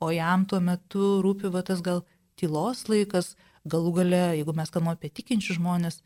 o 0.00 0.08
jam 0.10 0.46
tuo 0.48 0.62
metu 0.64 1.20
rūpi 1.22 1.52
va 1.52 1.62
tas 1.66 1.84
gal 1.84 2.02
tylos 2.40 2.86
laikas, 2.88 3.34
galų 3.68 3.92
gale, 4.00 4.22
jeigu 4.40 4.56
mes 4.56 4.72
kalbame 4.72 4.96
apie 4.96 5.12
tikinčius 5.12 5.60
žmonės, 5.60 6.00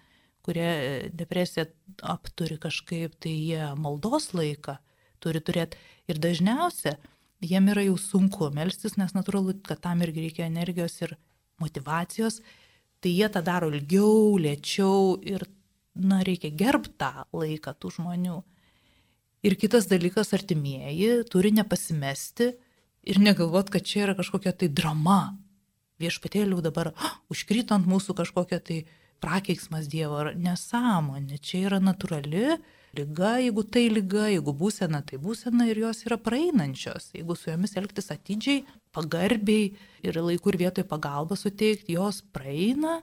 kurie 0.47 1.11
depresiją 1.15 1.71
apturi 2.03 2.59
kažkaip, 2.59 3.15
tai 3.23 3.33
jie 3.33 3.71
maldos 3.79 4.33
laiką 4.35 4.77
turi 5.23 5.41
turėti. 5.41 5.79
Ir 6.11 6.21
dažniausiai 6.23 6.99
jiem 7.45 7.69
yra 7.73 7.85
jau 7.87 7.97
sunku 8.01 8.51
melstis, 8.55 8.97
nes 9.01 9.13
natūralu, 9.17 9.57
kad 9.67 9.81
tam 9.85 10.03
irgi 10.05 10.27
reikia 10.27 10.47
energijos 10.49 10.97
ir 11.03 11.17
motivacijos, 11.63 12.41
tai 13.01 13.13
jie 13.13 13.29
tą 13.33 13.43
daro 13.45 13.71
ilgiau, 13.73 14.37
lėčiau 14.41 15.17
ir, 15.25 15.47
na, 15.95 16.23
reikia 16.27 16.53
gerbti 16.53 16.97
tą 17.01 17.27
laiką 17.37 17.75
tų 17.81 17.93
žmonių. 17.99 18.37
Ir 19.47 19.57
kitas 19.61 19.87
dalykas, 19.91 20.33
artimieji 20.35 21.27
turi 21.31 21.53
nepasimesti 21.55 22.51
ir 23.07 23.21
negalvot, 23.23 23.71
kad 23.71 23.85
čia 23.87 24.07
yra 24.09 24.17
kažkokia 24.19 24.53
tai 24.57 24.69
drama. 24.73 25.37
Viešpatėlių 26.03 26.61
dabar 26.65 26.91
oh, 26.93 27.13
užkrito 27.33 27.77
ant 27.77 27.87
mūsų 27.89 28.17
kažkokia 28.19 28.59
tai 28.61 28.83
prakeiksmas 29.25 29.87
Dievo 29.89 30.19
ar 30.21 30.35
nesąmonė. 30.37 31.39
Čia 31.41 31.63
yra 31.71 31.79
natūrali 31.81 32.59
lyga, 32.97 33.37
jeigu 33.43 33.63
tai 33.69 33.87
lyga, 33.93 34.27
jeigu 34.33 34.55
būsena, 34.57 35.03
tai 35.07 35.19
būsena 35.23 35.69
ir 35.71 35.81
jos 35.85 36.03
yra 36.07 36.19
praeinančios. 36.21 37.13
Jeigu 37.17 37.37
su 37.37 37.51
jomis 37.51 37.77
elgtis 37.79 38.11
atidžiai, 38.15 38.65
pagarbiai 38.97 39.71
ir 40.07 40.19
laiku 40.23 40.53
ir 40.53 40.61
vietoj 40.65 40.87
pagalbą 40.89 41.39
suteikti, 41.39 41.97
jos 41.97 42.23
praeina 42.33 43.01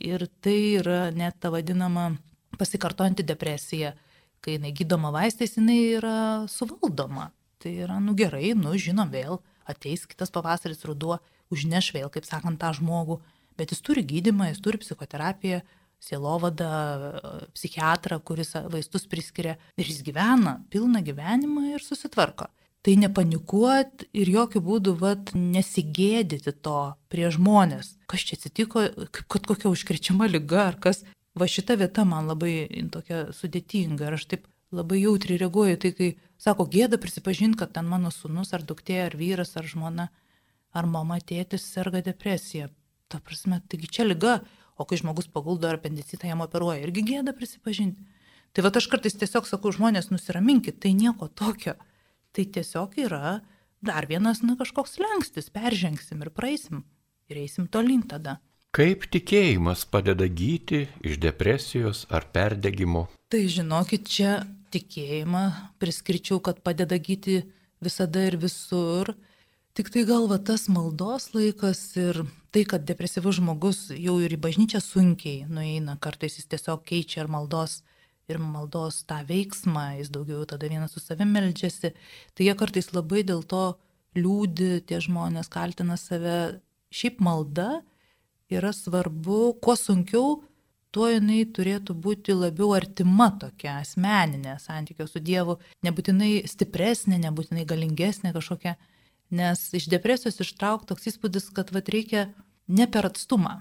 ir 0.00 0.26
tai 0.42 0.58
yra 0.80 1.10
net 1.14 1.38
ta 1.40 1.52
vadinama 1.54 2.12
pasikartojanti 2.58 3.26
depresija. 3.26 3.94
Kai 4.40 4.56
jinai 4.56 4.72
gydoma 4.76 5.12
vaistais, 5.12 5.56
jinai 5.58 5.80
yra 5.98 6.16
suvaldoma. 6.48 7.30
Tai 7.60 7.72
yra, 7.84 7.98
nu 8.00 8.14
gerai, 8.16 8.54
nu 8.56 8.72
žinom 8.80 9.10
vėl, 9.12 9.42
ateis 9.68 10.06
kitas 10.08 10.32
pavasaris, 10.32 10.80
ruduo, 10.88 11.18
užneš 11.52 11.90
vėl, 11.92 12.08
kaip 12.12 12.24
sakant, 12.24 12.56
tą 12.60 12.70
žmogų, 12.78 13.18
bet 13.60 13.74
jis 13.74 13.84
turi 13.84 14.04
gydimą, 14.06 14.48
jis 14.48 14.62
turi 14.64 14.80
psichoterapiją, 14.80 15.60
sielovadą, 16.00 16.70
psichiatrą, 17.54 18.20
kuris 18.24 18.54
vaistus 18.72 19.06
priskiria 19.10 19.56
ir 19.76 19.86
jis 19.90 20.00
gyvena 20.06 20.60
pilną 20.72 21.02
gyvenimą 21.04 21.68
ir 21.74 21.84
susitvarko. 21.84 22.48
Tai 22.80 22.94
nepanikuot 22.96 24.06
ir 24.16 24.30
jokių 24.32 24.62
būdų 24.64 24.94
vat, 25.02 25.34
nesigėdyti 25.36 26.54
to 26.64 26.78
prie 27.12 27.28
žmonės. 27.28 27.98
Kas 28.08 28.24
čia 28.24 28.38
atsitiko, 28.38 28.86
kad 29.12 29.48
kokia 29.50 29.68
užkrečiama 29.68 30.30
lyga 30.30 30.70
ar 30.70 30.78
kas. 30.80 31.02
Va 31.36 31.46
šita 31.46 31.76
vieta 31.78 32.06
man 32.08 32.30
labai 32.30 32.64
tokia 32.92 33.26
sudėtinga 33.36 34.08
ir 34.08 34.16
aš 34.16 34.24
taip 34.32 34.48
labai 34.72 35.02
jautriai 35.02 35.42
reaguoju. 35.42 35.76
Tai 35.82 35.92
kai 35.98 36.08
sako 36.40 36.64
gėda 36.72 36.96
prisipažinti, 37.02 37.60
kad 37.60 37.76
ten 37.76 37.84
mano 37.90 38.08
sunus 38.14 38.54
ar 38.56 38.64
duktė 38.64 39.02
ar 39.10 39.18
vyras 39.20 39.52
ar 39.60 39.68
žmona 39.68 40.08
ar 40.72 40.88
mama 40.88 41.18
tėtis 41.20 41.66
serga 41.66 42.00
depresija. 42.06 42.70
Ta 43.10 43.20
prasme, 43.20 43.60
taigi 43.68 43.90
čia 43.90 44.06
lyga, 44.06 44.38
O 44.80 44.86
kai 44.88 44.96
žmogus 44.96 45.28
paguldo 45.28 45.68
ar 45.68 45.76
apendicitą 45.76 46.30
jam 46.30 46.40
operuoja, 46.40 46.80
irgi 46.86 47.04
gėda 47.12 47.34
prisipažinti. 47.36 48.06
Tai 48.56 48.64
va 48.64 48.72
aš 48.74 48.88
kartais 48.90 49.18
tiesiog 49.20 49.46
sakau, 49.46 49.70
žmonės 49.76 50.08
nusiraminkit, 50.10 50.80
tai 50.80 50.94
nieko 50.96 51.28
tokio. 51.28 51.76
Tai 52.32 52.44
tiesiog 52.56 52.96
yra 53.04 53.40
dar 53.84 54.08
vienas, 54.08 54.40
na, 54.42 54.56
kažkoks 54.58 54.98
lengstis, 55.02 55.52
peržengsim 55.52 56.24
ir 56.24 56.32
praeisim 56.34 56.84
ir 57.30 57.42
eisim 57.44 57.68
tolin 57.70 58.02
tada. 58.08 58.38
Kaip 58.74 59.06
tikėjimas 59.10 59.84
padeda 59.90 60.28
gyti 60.30 60.84
iš 61.06 61.18
depresijos 61.22 62.04
ar 62.10 62.28
perdegimo? 62.34 63.08
Tai 63.30 63.42
žinokit, 63.50 64.06
čia 64.06 64.34
tikėjimą 64.74 65.44
priskirčiau, 65.82 66.38
kad 66.42 66.62
padeda 66.62 66.98
gyti 66.98 67.42
visada 67.82 68.22
ir 68.28 68.38
visur. 68.38 69.12
Tik 69.74 69.90
tai 69.90 70.04
galva 70.06 70.38
tas 70.38 70.68
maldos 70.70 71.30
laikas 71.34 71.82
ir 71.98 72.22
tai, 72.50 72.64
kad 72.68 72.84
depresyvus 72.86 73.38
žmogus 73.38 73.84
jau 73.94 74.16
ir 74.22 74.34
į 74.34 74.40
bažnyčią 74.42 74.80
sunkiai 74.82 75.46
nueina, 75.50 75.96
kartais 76.02 76.38
jis 76.38 76.48
tiesiog 76.50 76.82
keičia 76.86 77.24
ir 77.24 77.30
maldos, 77.30 77.80
ir 78.30 78.40
maldos 78.42 79.02
tą 79.10 79.20
veiksmą, 79.28 80.00
jis 80.00 80.10
daugiau 80.14 80.42
tada 80.48 80.70
vienas 80.70 80.94
su 80.94 81.02
savimi 81.02 81.38
meldžiasi, 81.38 81.92
tai 82.34 82.48
jie 82.48 82.56
kartais 82.58 82.92
labai 82.94 83.22
dėl 83.26 83.44
to 83.46 83.64
liūdi, 84.18 84.80
tie 84.86 85.00
žmonės 85.02 85.50
kaltina 85.52 85.98
save. 86.00 86.60
Šiaip 86.90 87.20
malda 87.22 87.84
yra 88.50 88.72
svarbu, 88.74 89.60
kuo 89.62 89.76
sunkiau, 89.78 90.40
tuo 90.90 91.06
jinai 91.06 91.44
turėtų 91.54 91.94
būti 91.94 92.34
labiau 92.34 92.72
artima 92.74 93.28
tokia 93.38 93.76
asmeninė 93.78 94.56
santykio 94.58 95.06
su 95.06 95.22
Dievu, 95.22 95.60
nebūtinai 95.86 96.48
stipresnė, 96.50 97.20
nebūtinai 97.22 97.62
galingesnė 97.70 98.34
kažkokia, 98.34 98.74
nes 99.30 99.62
iš 99.76 99.88
depresijos 99.90 100.40
ištrauk 100.42 100.86
toks 100.88 101.08
įspūdis, 101.12 101.50
kad 101.54 101.70
vad 101.74 101.88
reikia 101.92 102.28
ne 102.68 102.86
per 102.90 103.08
atstumą. 103.08 103.60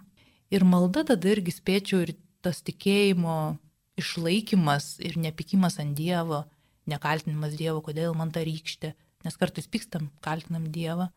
Ir 0.50 0.66
malda 0.66 1.06
tada 1.12 1.30
irgi 1.30 1.54
spėčiau 1.54 2.02
ir 2.06 2.16
tas 2.42 2.64
tikėjimo 2.66 3.58
išlaikymas 4.00 4.98
ir 5.04 5.20
nepykimas 5.22 5.78
ant 5.82 5.96
Dievo, 5.98 6.44
nekaltinimas 6.90 7.56
Dievo, 7.60 7.84
kodėl 7.86 8.16
man 8.18 8.32
ta 8.34 8.42
rykštė, 8.46 8.94
nes 9.26 9.40
kartais 9.40 9.68
pykstam, 9.70 10.10
kaltinam 10.26 10.70
Dievą. 10.74 11.10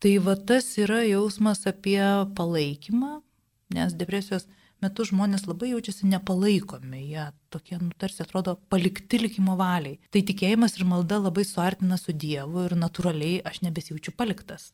Tai 0.00 0.14
va 0.24 0.34
tas 0.34 0.66
yra 0.80 1.02
jausmas 1.04 1.66
apie 1.68 2.00
palaikymą, 2.36 3.20
nes 3.76 3.94
depresijos 3.94 4.48
metu 4.82 5.04
žmonės 5.08 5.46
labai 5.48 5.70
jaučiasi 5.72 6.08
nepalaikomi, 6.10 7.02
jie 7.12 7.26
tokie, 7.52 7.78
nu, 7.80 7.90
tarsi 8.00 8.24
atrodo, 8.24 8.56
palikti 8.72 9.20
likimo 9.20 9.56
valiai. 9.58 9.98
Tai 10.10 10.22
tikėjimas 10.28 10.76
ir 10.78 10.86
malda 10.88 11.20
labai 11.20 11.44
suartina 11.48 11.98
su 12.00 12.12
Dievu 12.12 12.66
ir 12.68 12.76
natūraliai 12.78 13.42
aš 13.46 13.62
nebesijaučiu 13.66 14.14
paliktas. 14.16 14.70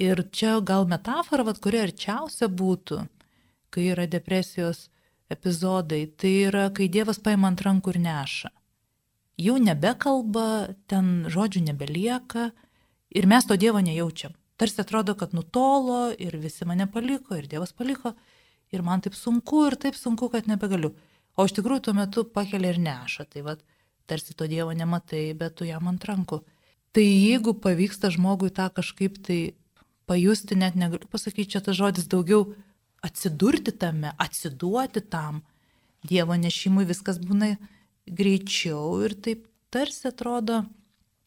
Ir 0.00 0.22
čia 0.32 0.58
gal 0.64 0.86
metafora, 0.88 1.44
vat, 1.44 1.60
kuri 1.60 1.82
arčiausia 1.82 2.48
būtų, 2.48 3.02
kai 3.74 3.90
yra 3.92 4.06
depresijos 4.10 4.88
epizodai, 5.30 6.06
tai 6.18 6.32
yra, 6.48 6.68
kai 6.74 6.88
Dievas 6.88 7.20
paima 7.22 7.50
ant 7.50 7.62
rankų 7.66 7.94
ir 7.94 8.00
neša. 8.06 8.50
Jau 9.40 9.56
nebekalba, 9.60 10.74
ten 10.90 11.24
žodžių 11.32 11.64
nebelieka 11.70 12.50
ir 13.16 13.28
mes 13.30 13.46
to 13.48 13.56
Dievo 13.56 13.80
nejaučiam. 13.80 14.34
Tarsi 14.60 14.82
atrodo, 14.82 15.14
kad 15.16 15.32
nutolo 15.32 16.10
ir 16.12 16.36
visi 16.36 16.66
mane 16.68 16.84
paliko 16.90 17.38
ir 17.38 17.46
Dievas 17.48 17.72
paliko 17.72 18.12
ir 18.74 18.84
man 18.86 19.02
taip 19.04 19.16
sunku 19.18 19.66
ir 19.68 19.76
taip 19.80 19.98
sunku, 19.98 20.30
kad 20.32 20.48
nebegaliu. 20.50 20.94
O 21.38 21.46
iš 21.46 21.54
tikrųjų 21.56 21.86
tuo 21.86 21.94
metu 21.96 22.24
pakelia 22.26 22.74
ir 22.74 22.80
neša, 22.82 23.26
tai 23.30 23.44
vad, 23.46 23.62
tarsi 24.10 24.34
to 24.34 24.48
Dievo 24.50 24.74
nematai, 24.76 25.30
bet 25.38 25.56
tu 25.58 25.68
jam 25.68 25.86
ant 25.90 26.04
rankų. 26.04 26.40
Tai 26.90 27.04
jeigu 27.04 27.54
pavyksta 27.62 28.10
žmogui 28.10 28.50
tą 28.54 28.66
kažkaip 28.74 29.20
tai 29.26 29.40
pajusti, 30.10 30.58
net 30.58 30.74
negaliu 30.78 31.06
pasakyti, 31.10 31.52
čia 31.54 31.62
tas 31.62 31.78
žodis 31.78 32.08
daugiau 32.10 32.50
atsidurti 33.06 33.72
tame, 33.72 34.14
atsiduoti 34.18 35.04
tam 35.06 35.44
Dievo 36.00 36.34
nešimui, 36.34 36.86
viskas 36.88 37.20
būna 37.20 37.54
greičiau 38.08 38.98
ir 39.04 39.14
taip 39.20 39.44
tarsi 39.70 40.08
atrodo, 40.08 40.64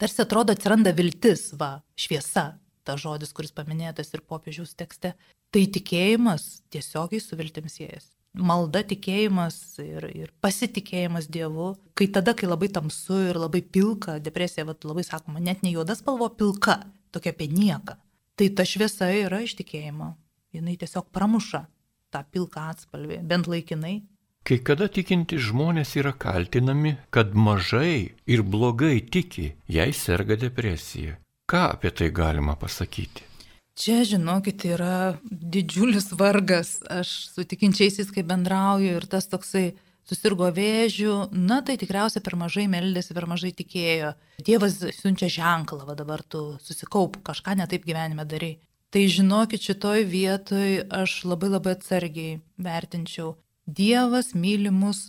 tarsi 0.02 0.24
atrodo 0.24 0.56
atsiranda 0.56 0.92
viltis, 0.98 1.52
va, 1.60 1.78
šviesa, 1.96 2.58
tas 2.84 3.00
žodis, 3.00 3.32
kuris 3.38 3.54
paminėtas 3.56 4.12
ir 4.14 4.26
popiežiaus 4.28 4.74
tekste, 4.76 5.14
tai 5.54 5.68
tikėjimas 5.70 6.64
tiesiogiai 6.74 7.22
su 7.22 7.38
viltim 7.40 7.70
siejas. 7.70 8.10
Malda, 8.34 8.82
tikėjimas 8.90 9.58
ir, 9.84 10.08
ir 10.10 10.32
pasitikėjimas 10.42 11.28
Dievu, 11.30 11.76
kai 11.94 12.08
tada, 12.10 12.34
kai 12.34 12.50
labai 12.50 12.72
tamsu 12.74 13.20
ir 13.30 13.38
labai 13.38 13.62
pilka, 13.62 14.18
depresija, 14.18 14.66
vat, 14.66 14.82
labai 14.90 15.04
sakoma, 15.06 15.38
net 15.38 15.62
ne 15.62 15.76
juoda 15.76 15.94
spalvo, 15.94 16.32
pilka, 16.34 16.80
tokia 17.14 17.36
apie 17.36 17.52
nieką. 17.52 18.00
Tai 18.34 18.48
ta 18.58 18.66
šviesa 18.66 19.12
yra 19.14 19.44
iš 19.46 19.54
tikėjimo. 19.60 20.16
Jis 20.54 20.66
tiesiog 20.82 21.12
pramuša 21.14 21.68
tą 22.14 22.24
pilką 22.34 22.66
atspalvį, 22.74 23.20
bent 23.30 23.50
laikinai. 23.50 24.00
Kai 24.44 24.58
kada 24.66 24.90
tikinti 24.92 25.38
žmonės 25.40 25.94
yra 26.02 26.12
kaltinami, 26.18 26.98
kad 27.14 27.38
mažai 27.38 28.18
ir 28.28 28.42
blogai 28.44 28.98
tiki, 29.14 29.54
jei 29.70 29.94
serga 29.94 30.36
depresija. 30.42 31.20
Ką 31.50 31.64
apie 31.78 31.94
tai 31.94 32.10
galima 32.10 32.58
pasakyti? 32.60 33.33
Čia, 33.74 34.04
žinokit, 34.06 34.68
yra 34.70 35.18
didžiulis 35.26 36.12
vargas. 36.18 36.78
Aš 36.94 37.10
su 37.34 37.46
tikinčiaisiais, 37.50 38.12
kai 38.14 38.22
bendrauju 38.28 39.00
ir 39.00 39.08
tas 39.10 39.26
toksai 39.32 39.72
susirgo 40.06 40.50
vėžių, 40.54 41.16
na 41.34 41.62
tai 41.66 41.78
tikriausiai 41.82 42.22
per 42.24 42.36
mažai 42.38 42.68
meldėsi, 42.70 43.16
per 43.16 43.26
mažai 43.30 43.54
tikėjo. 43.56 44.14
Dievas 44.46 44.78
siunčia 45.00 45.32
ženklą, 45.32 45.88
va 45.88 45.96
dabar 45.98 46.22
tu 46.22 46.44
susikaup, 46.62 47.22
kažką 47.26 47.56
netaip 47.64 47.88
gyvenime 47.88 48.28
darai. 48.30 48.58
Tai 48.94 49.08
žinokit, 49.10 49.64
šitoj 49.66 50.04
vietoj 50.06 50.84
aš 50.94 51.24
labai 51.26 51.50
labai 51.56 51.74
atsargiai 51.74 52.42
vertinčiau. 52.62 53.34
Dievas 53.66 54.36
myli 54.38 54.70
mus 54.70 55.08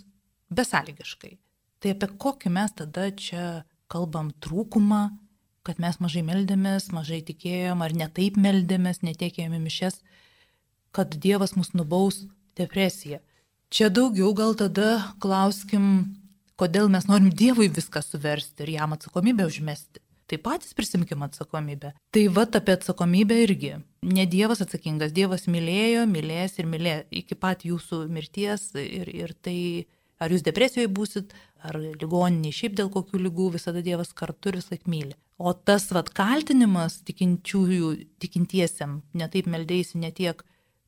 besąlygiškai. 0.55 1.35
Tai 1.83 1.93
apie 1.93 2.09
kokį 2.25 2.55
mes 2.55 2.73
tada 2.79 3.11
čia 3.13 3.45
kalbam 3.93 4.31
trūkumą, 4.41 5.03
kad 5.65 5.81
mes 5.83 5.99
mažai 6.03 6.23
meldėmės, 6.27 6.91
mažai 6.95 7.23
tikėjom 7.27 7.83
ar 7.85 7.95
netaip 7.97 8.37
meldėmės, 8.41 9.03
netiekėjome 9.07 9.61
mišes, 9.63 10.01
kad 10.95 11.17
Dievas 11.21 11.57
mus 11.57 11.73
nubaus 11.75 12.23
depresiją. 12.59 13.21
Čia 13.75 13.89
daugiau 13.91 14.35
gal 14.37 14.55
tada 14.55 15.15
klauskim, 15.23 16.15
kodėl 16.61 16.91
mes 16.93 17.09
norim 17.09 17.33
Dievui 17.35 17.71
viską 17.73 18.05
suversti 18.05 18.67
ir 18.67 18.77
jam 18.77 18.95
atsakomybę 18.95 19.49
užmesti. 19.49 20.05
Tai 20.31 20.39
patys 20.41 20.73
prisimkim 20.77 21.25
atsakomybę. 21.27 21.91
Tai 22.15 22.23
va 22.33 22.47
apie 22.47 22.73
atsakomybę 22.73 23.37
irgi. 23.45 23.75
Ne 24.09 24.25
Dievas 24.31 24.63
atsakingas, 24.65 25.13
Dievas 25.13 25.45
mylėjo, 25.51 26.07
mylės 26.09 26.57
ir 26.61 26.69
mylė 26.71 26.95
iki 27.11 27.37
pat 27.37 27.67
jūsų 27.67 28.07
mirties 28.09 28.71
ir, 28.81 29.11
ir 29.11 29.35
tai 29.45 29.59
Ar 30.23 30.33
jūs 30.33 30.45
depresijoje 30.47 30.91
būsit, 30.95 31.35
ar 31.65 31.79
ligoniniai 31.81 32.55
šiaip 32.55 32.77
dėl 32.79 32.91
kokių 32.95 33.21
lygų, 33.27 33.51
visada 33.57 33.83
Dievas 33.83 34.15
kartu 34.17 34.53
ir 34.53 34.61
vis 34.61 34.71
laik 34.71 34.87
myli. 34.91 35.17
O 35.39 35.53
tas 35.53 35.89
vat 35.91 36.13
kaltinimas 36.15 37.01
tikinčiųjų, 37.09 37.95
tikintiesiam, 38.23 39.01
netaip 39.19 39.49
meldėjusi 39.51 39.99
netiek, 39.99 40.45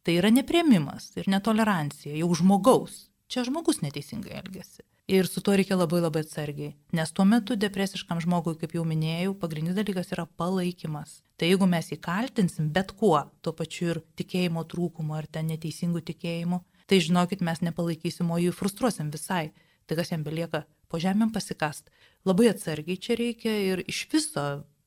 tai 0.07 0.21
yra 0.21 0.31
neprieimimas 0.31 1.11
ir 1.19 1.27
netolerancija 1.33 2.15
jau 2.15 2.31
žmogaus. 2.39 3.09
Čia 3.27 3.43
žmogus 3.49 3.83
neteisingai 3.83 4.37
elgesi. 4.39 4.85
Ir 5.11 5.27
su 5.31 5.41
tuo 5.43 5.55
reikia 5.55 5.77
labai 5.79 6.01
labai 6.03 6.25
atsargiai, 6.25 6.73
nes 6.99 7.13
tuo 7.15 7.25
metu 7.27 7.55
depresiškam 7.59 8.19
žmogui, 8.23 8.57
kaip 8.59 8.73
jau 8.75 8.83
minėjau, 8.87 9.35
pagrindinis 9.39 9.77
dalykas 9.79 10.11
yra 10.15 10.25
palaikymas. 10.39 11.21
Tai 11.39 11.51
jeigu 11.51 11.67
mes 11.71 11.91
jį 11.93 11.99
kaltinsim 12.03 12.73
bet 12.75 12.91
kuo, 12.99 13.21
tuo 13.43 13.53
pačiu 13.55 13.93
ir 13.93 14.01
tikėjimo 14.19 14.65
trūkumu 14.71 15.15
ar 15.19 15.29
ten 15.31 15.47
neteisingų 15.51 16.03
tikėjimų, 16.11 16.59
tai 16.87 17.01
žinokit, 17.03 17.43
mes 17.45 17.63
nepalaikysim, 17.65 18.31
o 18.31 18.39
jų 18.41 18.55
frustruosim 18.55 19.11
visai. 19.15 19.51
Tai 19.87 19.99
kas 19.99 20.11
jam 20.11 20.25
belieka 20.27 20.65
po 20.91 20.99
žemėm 21.03 21.31
pasikast. 21.35 21.91
Labai 22.27 22.51
atsargiai 22.51 22.99
čia 22.99 23.19
reikia 23.19 23.53
ir 23.73 23.85
iš 23.87 24.07
viso 24.13 24.47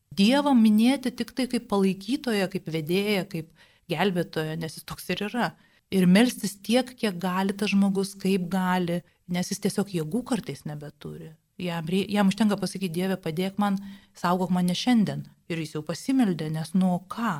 Dievą 0.10 0.56
minėti 0.58 1.12
tik 1.14 1.36
tai 1.38 1.46
kaip 1.52 1.68
palaikytoją, 1.70 2.48
kaip 2.50 2.70
vedėją, 2.74 3.26
kaip 3.30 3.52
gelbėtoją, 3.92 4.56
nes 4.58 4.78
jis 4.80 4.88
toks 4.90 5.06
ir 5.14 5.22
yra. 5.28 5.52
Ir 5.94 6.08
melstis 6.10 6.56
tiek, 6.66 6.90
kiek 6.98 7.18
gali 7.22 7.54
tas 7.58 7.72
žmogus, 7.74 8.16
kaip 8.18 8.48
gali, 8.50 9.00
nes 9.30 9.50
jis 9.54 9.62
tiesiog 9.62 9.94
jėgų 9.94 10.24
kartais 10.32 10.66
nebeturi. 10.66 11.32
Jam, 11.60 11.86
jam 11.92 12.30
užtenka 12.32 12.58
pasakyti, 12.58 12.94
Dieve, 12.96 13.18
padėk 13.22 13.58
man, 13.62 13.78
saugok 14.18 14.54
mane 14.56 14.76
šiandien. 14.78 15.26
Ir 15.52 15.62
jis 15.62 15.76
jau 15.76 15.84
pasimeldė, 15.86 16.50
nes 16.54 16.74
nu 16.78 16.94
ką, 17.12 17.34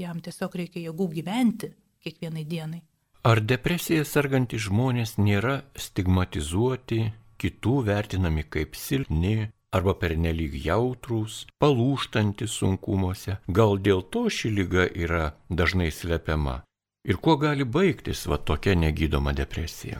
jam 0.00 0.22
tiesiog 0.22 0.54
reikia 0.62 0.86
jėgų 0.86 1.10
gyventi 1.18 1.74
kiekvienai 2.06 2.46
dienai. 2.48 2.82
Ar 3.26 3.40
depresija 3.42 4.04
sergantys 4.06 4.68
žmonės 4.68 5.16
nėra 5.18 5.56
stigmatizuoti, 5.74 7.00
kitų 7.42 7.72
vertinami 7.88 8.44
kaip 8.46 8.78
silpni 8.78 9.48
arba 9.74 9.96
pernelyg 9.98 10.54
jautrūs, 10.62 11.40
palūštantis 11.58 12.54
sunkumuose? 12.60 13.40
Gal 13.50 13.80
dėl 13.82 14.04
to 14.14 14.28
ši 14.30 14.52
lyga 14.60 14.86
yra 14.94 15.32
dažnai 15.50 15.90
slepiama? 15.90 16.60
Ir 17.02 17.18
kuo 17.18 17.34
gali 17.42 17.66
baigtis 17.66 18.28
va 18.30 18.38
tokia 18.38 18.78
negydoma 18.78 19.34
depresija? 19.34 19.98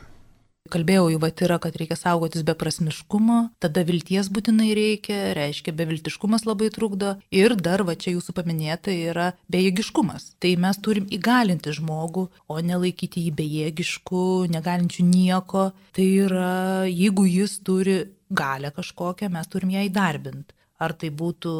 Kalbėjau 0.71 1.07
jau, 1.13 1.19
bet 1.21 1.41
yra, 1.45 1.57
kad 1.63 1.75
reikia 1.79 1.97
saugotis 1.99 2.43
beprasmiškumo, 2.47 3.37
tada 3.63 3.83
vilties 3.87 4.29
būtinai 4.33 4.71
reikia, 4.77 5.17
reiškia, 5.37 5.75
beviltiškumas 5.77 6.47
labai 6.47 6.69
trukdo 6.73 7.15
ir 7.33 7.55
dar, 7.55 7.85
va 7.87 7.95
čia 7.99 8.15
jūsų 8.15 8.35
paminėta, 8.37 8.91
yra 8.91 9.31
bejėgiškumas. 9.53 10.33
Tai 10.43 10.53
mes 10.63 10.81
turim 10.83 11.07
įgalinti 11.13 11.75
žmogų, 11.77 12.27
o 12.51 12.59
nelaikyti 12.59 13.27
jį 13.27 13.33
bejėgišku, 13.39 14.25
negalinčiu 14.53 15.07
nieko. 15.07 15.71
Tai 15.95 16.11
yra, 16.27 16.51
jeigu 16.89 17.27
jis 17.29 17.59
turi 17.65 17.97
galę 18.29 18.73
kažkokią, 18.75 19.31
mes 19.31 19.47
turim 19.51 19.71
ją 19.75 19.87
įdarbinti. 19.87 20.56
Ar 20.77 20.93
tai 20.93 21.09
būtų, 21.09 21.51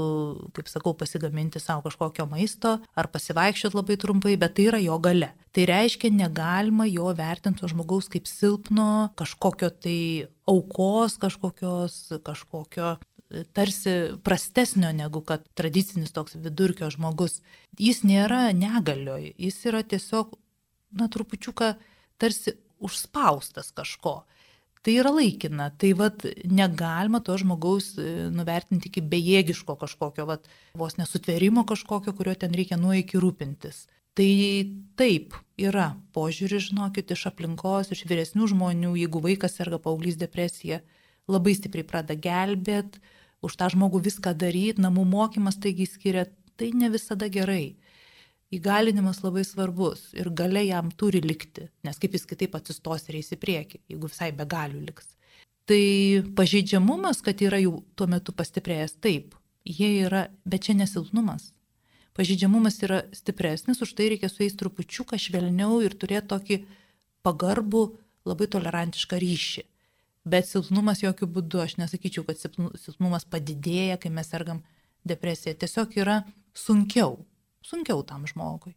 kaip 0.53 0.67
sakau, 0.69 0.93
pasigaminti 0.93 1.57
savo 1.57 1.81
kažkokio 1.87 2.27
maisto, 2.29 2.75
ar 2.93 3.07
pasivaikščioti 3.09 3.77
labai 3.79 3.97
trumpai, 3.97 4.35
bet 4.37 4.53
tai 4.59 4.67
yra 4.69 4.81
jo 4.83 4.99
gale. 5.01 5.31
Tai 5.57 5.65
reiškia, 5.65 6.11
negalima 6.13 6.85
jo 6.85 7.09
vertinti 7.17 7.65
žmogaus 7.71 8.11
kaip 8.13 8.29
silpno, 8.29 9.09
kažkokio 9.17 9.71
tai 9.73 9.99
aukos, 10.45 11.17
kažkokios, 11.17 11.97
kažkokio 12.21 12.97
tarsi 13.53 13.89
prastesnio 14.23 14.91
negu 14.93 15.21
kad 15.21 15.43
tradicinis 15.53 16.13
toks 16.15 16.37
vidurkio 16.39 16.89
žmogus. 16.93 17.41
Jis 17.79 18.03
nėra 18.07 18.51
negalioj, 18.55 19.33
jis 19.37 19.59
yra 19.67 19.83
tiesiog, 19.83 20.37
na, 20.97 21.09
trupučiuką 21.11 21.73
tarsi 22.21 22.55
užspaustas 22.79 23.73
kažko. 23.75 24.21
Tai 24.87 24.93
yra 24.95 25.11
laikina, 25.11 25.65
tai 25.75 25.89
vad 25.99 26.23
negalima 26.47 27.19
to 27.19 27.33
žmogaus 27.35 27.89
e, 27.99 28.29
nuvertinti 28.31 28.87
iki 28.87 29.01
bejėgiško 29.03 29.73
kažkokio, 29.81 30.23
vad 30.29 30.45
vos 30.79 30.95
nesutverimo 30.95 31.65
kažkokio, 31.67 32.13
kurio 32.15 32.35
ten 32.39 32.55
reikia 32.55 32.77
nuo 32.79 32.93
iki 32.95 33.19
rūpintis. 33.19 33.81
Tai 34.15 34.29
taip 34.95 35.35
yra 35.59 35.89
požiūris, 36.15 36.69
žinokit, 36.69 37.11
iš 37.11 37.25
aplinkos, 37.27 37.91
iš 37.91 38.05
vyresnių 38.07 38.47
žmonių, 38.53 38.93
jeigu 39.01 39.19
vaikas 39.27 39.59
serga 39.59 39.75
paauglys 39.83 40.15
depresija, 40.21 40.79
labai 41.27 41.57
stipriai 41.59 41.83
pradeda 41.91 42.15
gelbėt, 42.23 42.95
už 43.43 43.59
tą 43.59 43.67
žmogų 43.75 44.05
viską 44.07 44.37
daryti, 44.39 44.85
namų 44.87 45.03
mokymas 45.11 45.59
taigi 45.59 45.89
skiria, 45.91 46.29
tai 46.55 46.71
ne 46.71 46.87
visada 46.95 47.27
gerai. 47.27 47.75
Įgalinimas 48.47 49.19
labai 49.25 49.43
svarbus 49.43 50.13
ir 50.15 50.29
gale 50.31 50.61
jam 50.63 50.87
turi 50.95 51.19
likti, 51.19 51.65
nes 51.83 51.97
kaip 51.99 52.13
jis 52.15 52.23
kitaip 52.29 52.55
atsistos 52.55 53.09
ir 53.09 53.17
eis 53.19 53.33
į 53.35 53.37
priekį, 53.41 53.81
jeigu 53.91 54.07
visai 54.07 54.29
be 54.31 54.45
galių 54.47 54.85
liks. 54.85 55.09
Tai 55.67 55.83
pažeidžiamumas, 56.37 57.19
kad 57.25 57.43
yra 57.43 57.59
jau 57.59 57.81
tuo 57.99 58.07
metu 58.07 58.31
pastiprėjęs, 58.31 58.95
taip, 59.03 59.35
jie 59.67 59.89
yra, 60.05 60.29
bet 60.47 60.63
čia 60.63 60.77
nesilpnumas. 60.79 61.51
Pažeidžiamumas 62.15 62.79
yra 62.87 63.03
stipresnis, 63.11 63.83
už 63.83 63.91
tai 63.99 64.07
reikia 64.13 64.31
su 64.31 64.45
jais 64.45 64.55
trupučiuką 64.55 65.19
švelniau 65.19 65.81
ir 65.83 65.99
turėti 65.99 66.31
tokį 66.31 66.61
pagarbų, 67.27 67.83
labai 68.31 68.47
tolerantišką 68.47 69.19
ryšį. 69.27 69.67
Bet 70.27 70.47
silpnumas 70.47 71.03
jokių 71.03 71.27
būdų, 71.35 71.65
aš 71.65 71.77
nesakyčiau, 71.83 72.23
kad 72.27 72.39
silpnumas 72.39 73.27
padidėja, 73.27 73.99
kai 73.99 74.09
mes 74.11 74.31
sergam 74.31 74.63
depresiją. 75.07 75.59
Tiesiog 75.59 75.99
yra 75.99 76.21
sunkiau 76.55 77.19
sunkiau 77.67 78.03
tam 78.07 78.25
žmogui. 78.29 78.75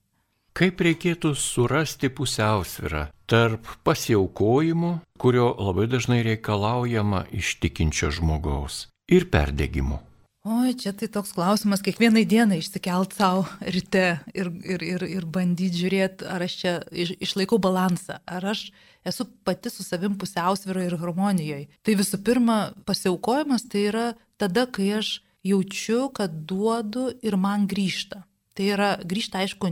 Kaip 0.51 0.83
reikėtų 0.83 1.31
surasti 1.39 2.11
pusiausvyrą 2.11 3.07
tarp 3.31 3.69
pasiaukojimo, 3.87 4.97
kurio 5.23 5.53
labai 5.55 5.87
dažnai 5.87 6.25
reikalaujama 6.27 7.29
iš 7.31 7.55
tikinčio 7.63 8.11
žmogaus, 8.17 8.89
ir 9.07 9.29
perdėgymo? 9.31 10.01
Oi, 10.41 10.73
čia 10.73 10.95
tai 10.97 11.07
toks 11.13 11.35
klausimas, 11.37 11.83
kiekvienai 11.85 12.23
dienai 12.25 12.63
išsikelt 12.63 13.13
savo 13.13 13.45
ryte 13.61 14.05
ir, 14.33 14.49
ir, 14.65 14.83
ir, 14.83 15.03
ir 15.05 15.27
bandyti 15.29 15.83
žiūrėti, 15.83 16.25
ar 16.25 16.47
aš 16.47 16.55
čia 16.63 16.73
iš, 16.91 17.13
išlaikau 17.29 17.59
balansą, 17.61 18.17
ar 18.25 18.47
aš 18.55 18.71
esu 19.07 19.27
pati 19.45 19.69
su 19.71 19.85
savim 19.85 20.17
pusiausvyroje 20.19 20.89
ir 20.89 20.97
harmonijoje. 21.03 21.69
Tai 21.85 21.97
visų 22.01 22.23
pirma, 22.25 22.57
pasiaukojimas 22.89 23.69
tai 23.69 23.85
yra 23.93 24.07
tada, 24.41 24.65
kai 24.65 24.89
aš 25.03 25.19
jaučiu, 25.45 26.09
kad 26.17 26.33
duodu 26.49 27.11
ir 27.21 27.37
man 27.37 27.69
grįžta. 27.69 28.25
Tai 28.61 28.67
yra 28.69 28.89
grįžta, 29.09 29.41
aišku, 29.41 29.71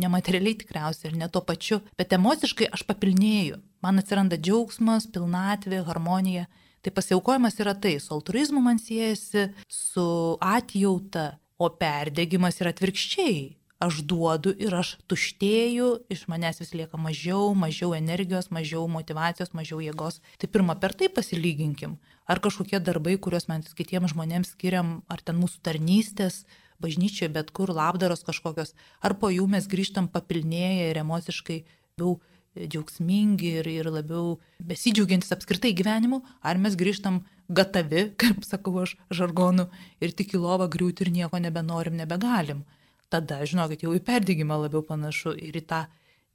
nematerialiai 0.00 0.56
tikriausiai 0.56 1.10
ir 1.10 1.18
ne 1.20 1.26
tuo 1.28 1.42
pačiu, 1.44 1.82
bet 2.00 2.14
emociškai 2.16 2.70
aš 2.72 2.86
papilnėju. 2.88 3.58
Man 3.84 4.00
atsiranda 4.00 4.38
džiaugsmas, 4.40 5.04
pilnatvė, 5.12 5.82
harmonija. 5.84 6.46
Tai 6.80 6.94
pasiaukojimas 6.96 7.60
yra 7.60 7.74
tai, 7.76 7.98
su 8.00 8.14
altruizmu 8.16 8.62
man 8.64 8.80
siejasi, 8.80 9.50
su 9.68 10.06
atjauta, 10.40 11.26
o 11.60 11.68
perdėgymas 11.76 12.56
yra 12.64 12.72
atvirkščiai. 12.72 13.36
Aš 13.84 14.00
duodu 14.08 14.54
ir 14.64 14.78
aš 14.80 14.94
tuštėju, 15.12 15.90
iš 16.16 16.24
manęs 16.32 16.62
vis 16.62 16.72
lieka 16.72 16.96
mažiau, 16.96 17.52
mažiau 17.52 17.92
energijos, 17.98 18.48
mažiau 18.48 18.88
motivacijos, 18.88 19.52
mažiau 19.52 19.84
jėgos. 19.84 20.22
Tai 20.40 20.48
pirmą 20.48 20.80
per 20.80 20.96
tai 20.96 21.12
pasilyginkim. 21.12 21.98
Ar 22.24 22.40
kažkokie 22.40 22.80
darbai, 22.80 23.18
kuriuos 23.20 23.50
mes 23.52 23.76
kitiems 23.76 24.14
žmonėms 24.16 24.54
skiriam, 24.56 25.02
ar 25.12 25.20
ten 25.20 25.36
mūsų 25.42 25.60
tarnystės, 25.66 26.46
bažnyčioje, 26.82 27.30
bet 27.32 27.52
kur 27.54 27.72
labdaros 27.72 28.24
kažkokios, 28.26 28.74
ar 29.00 29.16
po 29.20 29.30
jų 29.32 29.46
mes 29.50 29.68
grįžtam 29.70 30.10
papilnėję 30.12 30.90
ir 30.90 31.00
emociškai 31.04 31.62
labiau 31.62 32.18
džiaugsmingi 32.52 33.54
ir, 33.60 33.68
ir 33.70 33.88
labiau 33.88 34.36
besidžiaugiantis 34.60 35.32
apskritai 35.32 35.72
gyvenimu, 35.76 36.20
ar 36.44 36.60
mes 36.60 36.76
grįžtam 36.76 37.22
gatavi, 37.48 38.10
kaip 38.20 38.44
sakau 38.48 38.82
aš 38.82 38.96
žargonu, 39.10 39.68
ir 40.02 40.12
tik 40.16 40.36
į 40.36 40.42
lovą 40.42 40.68
griūti 40.72 41.06
ir 41.06 41.12
nieko 41.14 41.40
nebenorim, 41.40 41.96
nebegalim. 42.00 42.64
Tada, 43.12 43.42
žinokit, 43.48 43.84
jau 43.84 43.92
į 43.96 44.00
perdygimą 44.04 44.56
labiau 44.66 44.84
panašu 44.88 45.34
ir 45.36 45.56
į 45.60 45.66
tą 45.68 45.84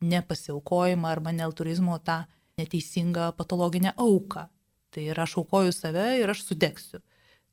nepasiaukojimą 0.05 1.09
arba 1.09 1.33
nealturizmo, 1.33 1.97
tą 2.05 2.23
neteisingą 2.57 3.31
patologinę 3.37 3.95
auką. 3.97 4.45
Tai 4.93 5.05
yra 5.13 5.25
aš 5.25 5.39
aukoju 5.41 5.73
save 5.73 6.05
ir 6.21 6.29
aš 6.33 6.43
sudegsiu 6.45 7.01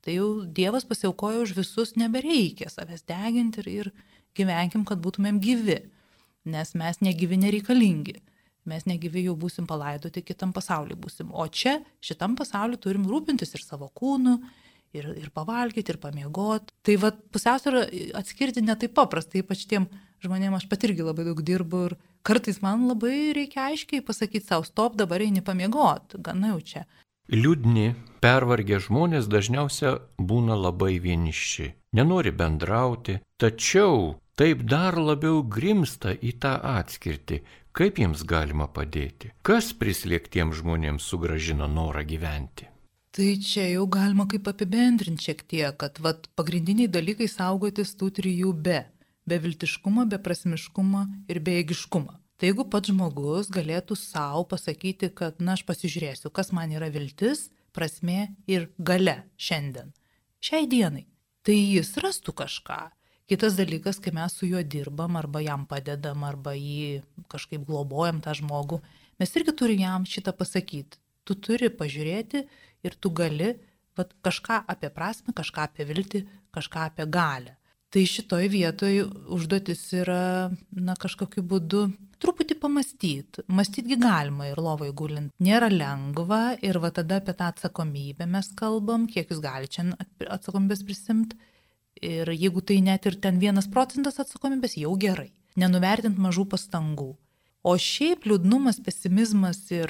tai 0.04 0.18
jau 0.18 0.28
Dievas 0.44 0.84
pasiaukojo 0.88 1.44
už 1.46 1.54
visus, 1.56 1.94
nebereikia 2.00 2.68
savęs 2.72 3.06
deginti 3.08 3.64
ir, 3.64 3.70
ir 3.72 3.90
gyvenkim, 4.36 4.84
kad 4.88 5.00
būtumėm 5.04 5.40
gyvi, 5.42 5.80
nes 6.44 6.74
mes 6.76 7.00
negyvi 7.00 7.40
nereikalingi. 7.40 8.20
Mes 8.68 8.86
negyvi 8.88 9.26
jau 9.26 9.34
būsim 9.36 9.66
palaidoti, 9.68 10.22
kitam 10.24 10.52
pasauliu 10.56 10.96
būsim. 10.96 11.32
O 11.32 11.44
čia, 11.52 11.78
šitam 12.04 12.36
pasauliu 12.36 12.78
turim 12.80 13.04
rūpintis 13.08 13.52
ir 13.56 13.64
savo 13.64 13.90
kūnu, 13.92 14.38
ir, 14.96 15.10
ir 15.20 15.30
pavalgyti, 15.34 15.92
ir 15.92 16.00
pamiegoti. 16.00 16.72
Tai 16.86 16.96
vad 17.02 17.20
pusiausvyrą 17.34 17.84
atskirti 18.20 18.64
netaip 18.64 18.94
paprasta, 18.96 19.38
ypač 19.40 19.66
tiem 19.70 19.88
žmonėm 20.24 20.56
aš 20.56 20.68
pat 20.70 20.86
irgi 20.88 21.04
labai 21.04 21.26
daug 21.28 21.42
dirbu 21.44 21.84
ir 21.90 21.96
kartais 22.24 22.60
man 22.64 22.86
labai 22.88 23.34
reikia 23.36 23.68
aiškiai 23.68 24.04
pasakyti 24.04 24.46
savo, 24.46 24.64
stop, 24.68 24.96
dabar 25.00 25.20
eini 25.20 25.44
pamiegoti, 25.44 26.20
gana 26.24 26.54
jau 26.54 26.62
čia. 26.72 26.84
Liūdni, 27.32 27.94
pervargę 28.20 28.76
žmonės 28.84 29.30
dažniausia 29.32 29.94
būna 30.20 30.58
labai 30.60 30.98
vieniši, 31.00 31.70
nenori 31.96 32.34
bendrauti, 32.36 33.16
tačiau 33.40 34.18
taip 34.36 34.66
dar 34.68 34.98
labiau 35.00 35.40
grimsta 35.40 36.12
į 36.12 36.34
tą 36.44 36.58
atskirtį, 36.74 37.38
kaip 37.72 37.96
jiems 38.02 38.26
galima 38.28 38.68
padėti, 38.68 39.32
kas 39.40 39.72
prislėgtiems 39.72 40.60
žmonėms 40.60 41.08
sugražino 41.08 41.64
norą 41.64 42.04
gyventi. 42.04 42.68
Tai 43.14 43.30
čia 43.40 43.70
jau 43.70 43.86
galima 43.88 44.26
kaip 44.28 44.50
apibendrinti 44.50 45.30
šiek 45.30 45.46
tiek, 45.48 45.76
kad 45.80 46.02
vat, 46.04 46.28
pagrindiniai 46.36 46.92
dalykai 46.92 47.30
saugotis 47.30 47.94
tų 47.96 48.10
trijų 48.20 48.52
be- 48.52 48.82
beviltiškumo, 49.30 50.04
beprasmiškumo 50.12 51.06
ir 51.32 51.40
bejėgiškumo. 51.40 52.23
Tai 52.44 52.50
jeigu 52.50 52.64
pats 52.68 52.90
žmogus 52.92 53.46
galėtų 53.48 53.96
savo 53.96 54.42
pasakyti, 54.44 55.08
kad 55.16 55.38
na 55.40 55.54
aš 55.56 55.62
pasižiūrėsiu, 55.64 56.28
kas 56.28 56.50
man 56.52 56.74
yra 56.76 56.90
viltis, 56.92 57.46
prasme 57.72 58.34
ir 58.44 58.66
gale 58.76 59.14
šiandien, 59.40 59.94
šiai 60.44 60.66
dienai, 60.68 61.06
tai 61.40 61.56
jis 61.56 61.94
rastų 62.04 62.34
kažką. 62.42 62.76
Kitas 63.32 63.56
dalykas, 63.56 63.96
kai 63.96 64.12
mes 64.12 64.36
su 64.36 64.44
juo 64.50 64.60
dirbam 64.60 65.16
arba 65.16 65.40
jam 65.40 65.64
padedam 65.70 66.28
arba 66.28 66.52
jį 66.52 67.00
kažkaip 67.32 67.64
globojam 67.64 68.20
tą 68.20 68.36
žmogų, 68.36 68.82
mes 69.16 69.32
irgi 69.40 69.56
turime 69.62 69.86
jam 69.86 70.04
šitą 70.04 70.36
pasakyti. 70.36 71.00
Tu 71.24 71.40
turi 71.40 71.72
pažiūrėti 71.72 72.44
ir 72.84 73.00
tu 73.00 73.08
gali 73.22 73.54
vat, 73.96 74.12
kažką 74.20 74.66
apie 74.68 74.92
prasme, 74.92 75.32
kažką 75.32 75.64
apie 75.70 75.88
viltį, 75.88 76.26
kažką 76.52 76.90
apie 76.92 77.08
galę. 77.08 77.56
Tai 77.94 78.02
šitoj 78.10 78.48
vietoj 78.50 79.04
užduotis 79.36 79.84
yra, 79.94 80.50
na, 80.74 80.96
kažkokiu 80.98 81.44
būdu 81.46 81.84
truputį 82.24 82.56
pamastyti. 82.58 83.44
Mąstyti 83.46 83.98
galima 84.00 84.48
ir 84.50 84.58
lovai 84.58 84.90
gulint. 84.96 85.30
Nėra 85.38 85.68
lengva 85.70 86.56
ir 86.64 86.80
va 86.82 86.90
tada 86.94 87.20
apie 87.20 87.36
tą 87.38 87.52
atsakomybę 87.52 88.26
mes 88.30 88.50
kalbam, 88.58 89.06
kiek 89.10 89.30
jūs 89.30 89.42
galite 89.44 89.76
čia 89.76 89.86
atsakomybės 90.26 90.82
prisimti. 90.88 91.38
Ir 92.02 92.28
jeigu 92.34 92.64
tai 92.66 92.80
net 92.82 93.06
ir 93.06 93.20
ten 93.22 93.38
vienas 93.38 93.70
procentas 93.70 94.18
atsakomybės, 94.18 94.74
jau 94.80 94.96
gerai. 94.98 95.30
Nenuvertint 95.54 96.18
mažų 96.18 96.48
pastangų. 96.50 97.12
O 97.64 97.78
šiaip 97.80 98.26
liūdnumas, 98.28 98.82
pesimizmas 98.84 99.62
ir 99.72 99.88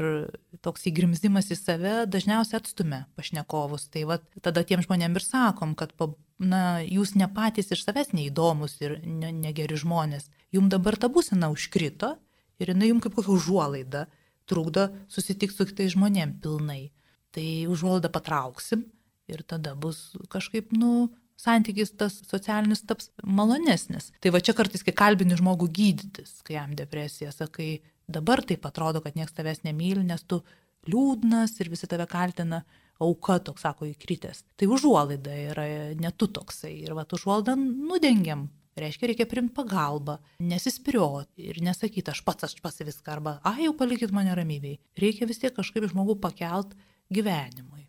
toks 0.62 0.84
įgrimzdimas 0.92 1.48
į 1.50 1.56
save 1.58 1.94
dažniausiai 2.06 2.60
atstumia 2.60 3.00
pašnekovus. 3.18 3.88
Tai 3.90 4.04
va, 4.12 4.20
tada 4.44 4.62
tiem 4.68 4.84
žmonėm 4.84 5.16
ir 5.18 5.24
sakom, 5.24 5.72
kad 5.74 5.96
na, 6.38 6.82
jūs 6.82 7.14
ne 7.18 7.28
patys 7.30 7.72
iš 7.74 7.84
savęs 7.86 8.12
neįdomus 8.16 8.76
ir 8.82 8.98
ne, 9.06 9.30
negeri 9.32 9.78
žmonės. 9.78 10.28
Jums 10.54 10.72
dabar 10.72 10.98
ta 10.98 11.10
būsena 11.12 11.50
užkrito 11.54 12.14
ir 12.62 12.72
jinai 12.72 12.90
jums 12.90 13.04
kaip 13.04 13.16
kokia 13.18 13.34
užuolaida 13.36 14.06
trukdo 14.50 14.88
susitikti 15.08 15.56
su 15.56 15.66
kitais 15.68 15.94
žmonėm 15.94 16.38
pilnai. 16.42 16.92
Tai 17.34 17.46
užuolaidą 17.72 18.10
patrauksim 18.14 18.84
ir 19.30 19.42
tada 19.42 19.74
bus 19.74 20.12
kažkaip, 20.30 20.70
nu, 20.76 21.08
santykis 21.40 21.94
tas 21.98 22.20
socialinis 22.28 22.84
taps 22.86 23.10
malonesnis. 23.24 24.10
Tai 24.22 24.34
va 24.34 24.42
čia 24.44 24.54
kartais, 24.56 24.84
kai 24.86 24.94
kalbini 24.96 25.38
žmogų 25.38 25.70
gydytis, 25.74 26.36
kai 26.46 26.58
jam 26.58 26.76
depresija, 26.78 27.32
sakai, 27.34 27.82
dabar 28.06 28.44
taip 28.46 28.66
atrodo, 28.68 29.02
kad 29.02 29.16
niekas 29.18 29.34
tavęs 29.34 29.64
nemyli, 29.66 30.04
nes 30.06 30.22
tu 30.28 30.42
liūdnas 30.90 31.56
ir 31.60 31.72
visi 31.72 31.88
tave 31.90 32.06
kaltina, 32.10 32.62
auka 33.02 33.38
toks 33.42 33.64
sako 33.64 33.88
įkritęs. 33.90 34.44
Tai 34.58 34.68
užuolaida 34.74 35.34
yra 35.50 35.66
ne 35.98 36.12
tu 36.16 36.28
toksai 36.28 36.74
ir 36.84 36.94
va 36.96 37.06
užuolaidą 37.06 37.56
nudengiam. 37.58 38.48
Reiškia, 38.74 39.06
reikia 39.06 39.26
primti 39.30 39.54
pagalbą, 39.54 40.16
nesispirioti 40.42 41.44
ir 41.46 41.60
nesakyti, 41.62 42.10
aš 42.10 42.24
pats, 42.26 42.48
aš 42.48 42.56
pats 42.62 42.82
viską, 42.82 43.12
arba, 43.12 43.36
ai, 43.46 43.68
jau 43.68 43.74
palikit 43.78 44.10
mane 44.10 44.34
ramybėj. 44.34 44.80
Reikia 44.98 45.28
vis 45.30 45.38
tiek 45.38 45.54
kažkaip 45.54 45.86
žmogų 45.92 46.18
pakelt 46.18 46.74
gyvenimui. 47.14 47.86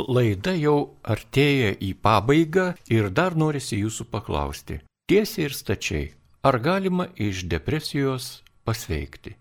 laida 0.00 0.54
jau 0.54 0.96
artėja 1.02 1.74
į 1.82 1.90
pabaigą 2.00 2.70
ir 2.88 3.10
dar 3.10 3.34
norisi 3.36 3.82
jūsų 3.82 4.06
paklausti. 4.08 4.78
Tiesiai 5.10 5.48
ir 5.48 5.54
stačiai, 5.54 6.06
ar 6.46 6.58
galima 6.62 7.08
iš 7.18 7.44
depresijos 7.50 8.40
pasveikti? 8.64 9.34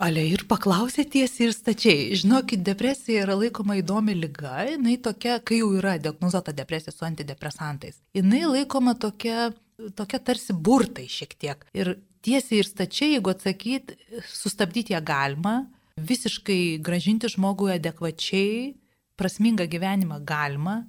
Ale 0.00 0.22
ir 0.26 0.46
paklausė 0.48 1.04
tiesiai 1.08 1.48
ir 1.48 1.52
stačiai. 1.54 2.06
Žinokit, 2.18 2.62
depresija 2.64 3.26
yra 3.26 3.36
laikoma 3.38 3.76
įdomi 3.80 4.14
lyga, 4.16 4.62
jinai 4.70 4.96
tokia, 5.02 5.36
kai 5.44 5.60
jau 5.60 5.72
yra 5.76 5.98
diagnozuota 6.00 6.54
depresija 6.56 6.94
su 6.94 7.04
antidepresantais. 7.06 8.00
Jinai 8.16 8.42
laikoma 8.48 8.96
tokia, 8.98 9.50
tokia 9.98 10.22
tarsi 10.24 10.56
burtai 10.56 11.06
šiek 11.12 11.36
tiek. 11.36 11.66
Ir 11.76 11.94
tiesiai 12.24 12.62
ir 12.62 12.68
stačiai, 12.70 13.16
jeigu 13.16 13.34
atsakyt, 13.34 13.94
sustabdyti 14.32 14.96
ją 14.96 15.02
galima, 15.04 15.66
visiškai 16.00 16.78
gražinti 16.82 17.28
žmogui 17.30 17.74
adekvačiai, 17.76 18.72
prasmingą 19.20 19.68
gyvenimą 19.70 20.22
galima, 20.24 20.82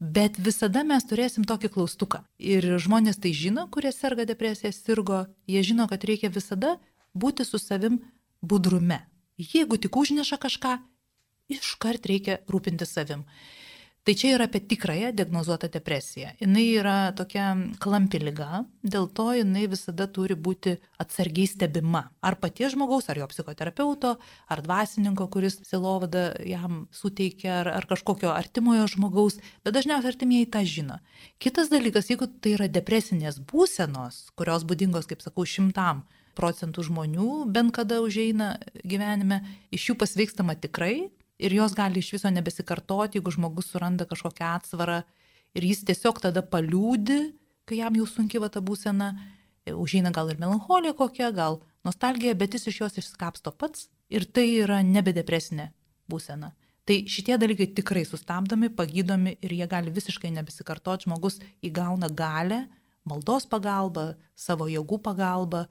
bet 0.00 0.38
visada 0.38 0.84
mes 0.84 1.04
turėsim 1.08 1.44
tokį 1.48 1.72
klaustuką. 1.76 2.22
Ir 2.38 2.76
žmonės 2.82 3.18
tai 3.20 3.32
žino, 3.36 3.66
kurie 3.72 3.92
serga 3.92 4.26
depresija, 4.28 4.72
sirgo, 4.72 5.24
jie 5.48 5.64
žino, 5.66 5.88
kad 5.90 6.04
reikia 6.04 6.30
visada 6.32 6.76
būti 7.16 7.46
su 7.48 7.58
savim 7.58 7.98
budrume. 8.52 9.02
Jeigu 9.36 9.76
tik 9.76 9.96
užneša 9.96 10.38
kažką, 10.40 10.78
iškart 11.52 12.08
reikia 12.08 12.40
rūpinti 12.50 12.88
savim. 12.88 13.26
Tai 14.06 14.14
čia 14.14 14.36
yra 14.36 14.44
apie 14.46 14.60
tikrąją 14.62 15.08
diagnozuotą 15.18 15.66
depresiją. 15.74 16.28
Jis 16.38 16.58
yra 16.78 17.10
tokia 17.18 17.46
klampi 17.82 18.20
lyga, 18.22 18.60
dėl 18.86 19.08
to 19.10 19.32
jinai 19.34 19.64
visada 19.66 20.06
turi 20.06 20.36
būti 20.38 20.76
atsargiai 21.02 21.48
stebima. 21.50 22.04
Ar 22.22 22.36
paties 22.38 22.76
žmogaus, 22.76 23.08
ar 23.10 23.18
jo 23.18 23.26
psichoterapeuto, 23.32 24.12
ar 24.46 24.62
dvasininko, 24.62 25.26
kuris 25.26 25.58
silovada 25.66 26.28
jam 26.46 26.84
suteikia, 26.94 27.64
ar, 27.64 27.72
ar 27.80 27.88
kažkokio 27.90 28.30
artimojo 28.30 28.86
žmogaus, 28.94 29.40
bet 29.66 29.74
dažniausiai 29.74 30.14
artimieji 30.14 30.52
tą 30.54 30.62
žino. 30.62 31.00
Kitas 31.42 31.74
dalykas, 31.74 32.06
jeigu 32.12 32.30
tai 32.30 32.54
yra 32.60 32.70
depresinės 32.70 33.42
būsenos, 33.42 34.28
kurios 34.38 34.62
būdingos, 34.70 35.10
kaip 35.10 35.26
sakau, 35.26 35.42
šimtam 35.42 36.06
procentų 36.36 36.84
žmonių 36.90 37.30
bent 37.52 37.74
kada 37.76 38.00
užeina 38.04 38.56
gyvenime, 38.84 39.42
iš 39.74 39.90
jų 39.90 39.96
pasveikstama 40.02 40.56
tikrai 40.60 41.08
ir 41.38 41.56
jos 41.56 41.74
gali 41.76 42.00
iš 42.00 42.12
viso 42.16 42.30
nebesikartoti, 42.32 43.18
jeigu 43.18 43.32
žmogus 43.34 43.70
suranda 43.72 44.06
kažkokią 44.08 44.52
atsvarą 44.58 45.02
ir 45.56 45.66
jis 45.66 45.84
tiesiog 45.88 46.20
tada 46.24 46.44
paliūdi, 46.44 47.32
kai 47.66 47.80
jam 47.80 47.96
jau 47.98 48.06
sunki 48.08 48.40
va 48.42 48.50
ta 48.52 48.62
būsena, 48.64 49.14
užeina 49.72 50.12
gal 50.14 50.30
ir 50.30 50.40
melancholija 50.40 50.94
kokia, 50.96 51.32
gal 51.34 51.60
nostalgija, 51.86 52.36
bet 52.38 52.54
jis 52.54 52.68
iš 52.70 52.80
jos 52.84 53.00
išskapsto 53.02 53.52
pats 53.52 53.88
ir 54.12 54.26
tai 54.28 54.46
yra 54.60 54.82
nebedepresinė 54.86 55.70
būsena. 56.10 56.52
Tai 56.86 57.00
šitie 57.10 57.34
dalykai 57.34 57.66
tikrai 57.74 58.04
sustabdomi, 58.06 58.70
pagydomi 58.70 59.32
ir 59.42 59.54
jie 59.56 59.66
gali 59.66 59.90
visiškai 59.90 60.30
nebesikartoti, 60.36 61.08
žmogus 61.08 61.40
įgauna 61.66 62.12
galę, 62.14 62.60
maldos 63.06 63.48
pagalba, 63.50 64.12
savo 64.38 64.68
jėgų 64.70 65.00
pagalba, 65.02 65.64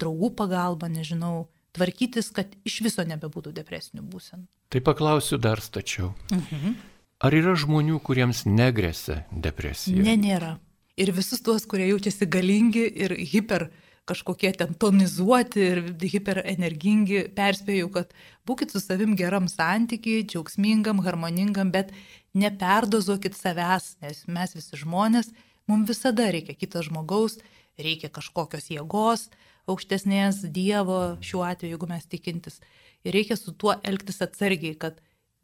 draugų 0.00 0.32
pagalba, 0.38 0.90
nežinau, 0.92 1.48
tvarkytis, 1.76 2.30
kad 2.34 2.54
iš 2.68 2.80
viso 2.86 3.04
nebebūtų 3.06 3.52
depresinių 3.56 4.04
būsenų. 4.08 4.46
Tai 4.68 4.80
paklausiu 4.84 5.38
dar 5.40 5.62
stačiau. 5.64 6.12
Mhm. 6.34 6.78
Ar 7.18 7.34
yra 7.34 7.56
žmonių, 7.58 7.98
kuriems 8.04 8.44
negresia 8.46 9.24
depresija? 9.32 9.98
Ne, 9.98 10.14
nėra. 10.14 10.54
Ir 10.98 11.10
visus 11.14 11.42
tuos, 11.42 11.64
kurie 11.66 11.88
jaučiasi 11.88 12.28
galingi 12.30 12.84
ir 12.86 13.14
hiper 13.18 13.68
kažkokie 14.08 14.52
ten 14.56 14.72
tonizuoti 14.78 15.64
ir 15.64 15.80
hiperenergingi, 16.00 17.26
perspėju, 17.36 17.90
kad 17.92 18.14
būkite 18.48 18.74
su 18.74 18.82
savim 18.82 19.14
geram 19.18 19.48
santykiai, 19.52 20.24
džiaugsmingam, 20.24 21.02
harmoningam, 21.04 21.72
bet 21.74 21.92
neperdozuokit 22.38 23.36
savęs, 23.36 23.96
nes 24.04 24.24
mes 24.30 24.56
visi 24.56 24.80
žmonės, 24.80 25.32
mums 25.68 25.90
visada 25.92 26.30
reikia 26.32 26.56
kito 26.56 26.82
žmogaus, 26.86 27.38
reikia 27.78 28.10
kažkokios 28.14 28.70
jėgos, 28.72 29.28
aukštesnės 29.68 30.44
Dievo, 30.54 31.18
šiuo 31.24 31.44
atveju, 31.48 31.76
jeigu 31.76 31.90
mes 31.90 32.08
tikintis. 32.10 32.60
Ir 33.06 33.14
reikia 33.14 33.36
su 33.38 33.54
tuo 33.54 33.76
elgtis 33.86 34.22
atsargiai, 34.24 34.74
kad 34.78 34.98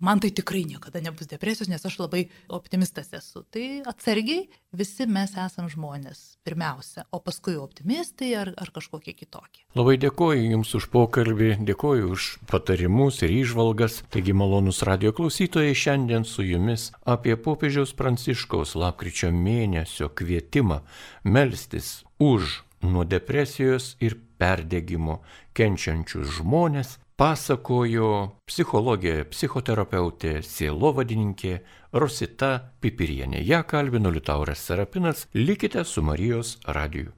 man 0.04 0.20
tai 0.20 0.30
tikrai 0.30 0.64
niekada 0.66 1.00
nebus 1.00 1.28
depresijos, 1.30 1.68
nes 1.70 1.84
aš 1.86 1.96
labai 2.02 2.26
optimistas 2.52 3.12
esu. 3.16 3.44
Tai 3.50 3.82
atsargiai 3.88 4.48
visi 4.74 5.06
mes 5.06 5.32
esam 5.38 5.68
žmonės 5.70 6.22
pirmiausia, 6.44 7.06
o 7.14 7.20
paskui 7.24 7.56
optimistai 7.60 8.32
ar, 8.38 8.52
ar 8.60 8.72
kažkokie 8.74 9.14
kitokie. 9.16 9.64
Labai 9.78 9.96
dėkoju 10.02 10.50
Jums 10.50 10.74
už 10.78 10.88
pokalbį, 10.92 11.50
dėkoju 11.64 12.10
už 12.14 12.28
patarimus 12.50 13.22
ir 13.24 13.32
išvalgas. 13.32 14.02
Taigi 14.12 14.36
malonus 14.36 14.82
radio 14.86 15.14
klausytojai 15.16 15.76
šiandien 15.78 16.26
su 16.28 16.44
Jumis 16.44 16.90
apie 17.06 17.38
popiežiaus 17.40 17.94
pranciškaus 17.96 18.74
lapkričio 18.78 19.32
mėnesio 19.32 20.10
kvietimą 20.10 20.82
melstis 21.24 22.02
už 22.18 22.60
nuo 22.84 23.04
depresijos 23.04 23.94
ir 24.04 24.18
perdegimo 24.38 25.20
kenčiančius 25.56 26.38
žmonės 26.38 26.98
pasakojo 27.16 28.10
psichologė, 28.48 29.16
psichoterapeutė, 29.30 30.40
sielovadininkė 30.42 31.58
Rosita 31.94 32.52
Pipirienė. 32.82 33.42
Ja 33.46 33.62
kalbino 33.62 34.10
Liutauras 34.10 34.64
Sarapinas. 34.66 35.28
Likite 35.34 35.84
su 35.84 36.02
Marijos 36.02 36.58
radiju. 36.66 37.12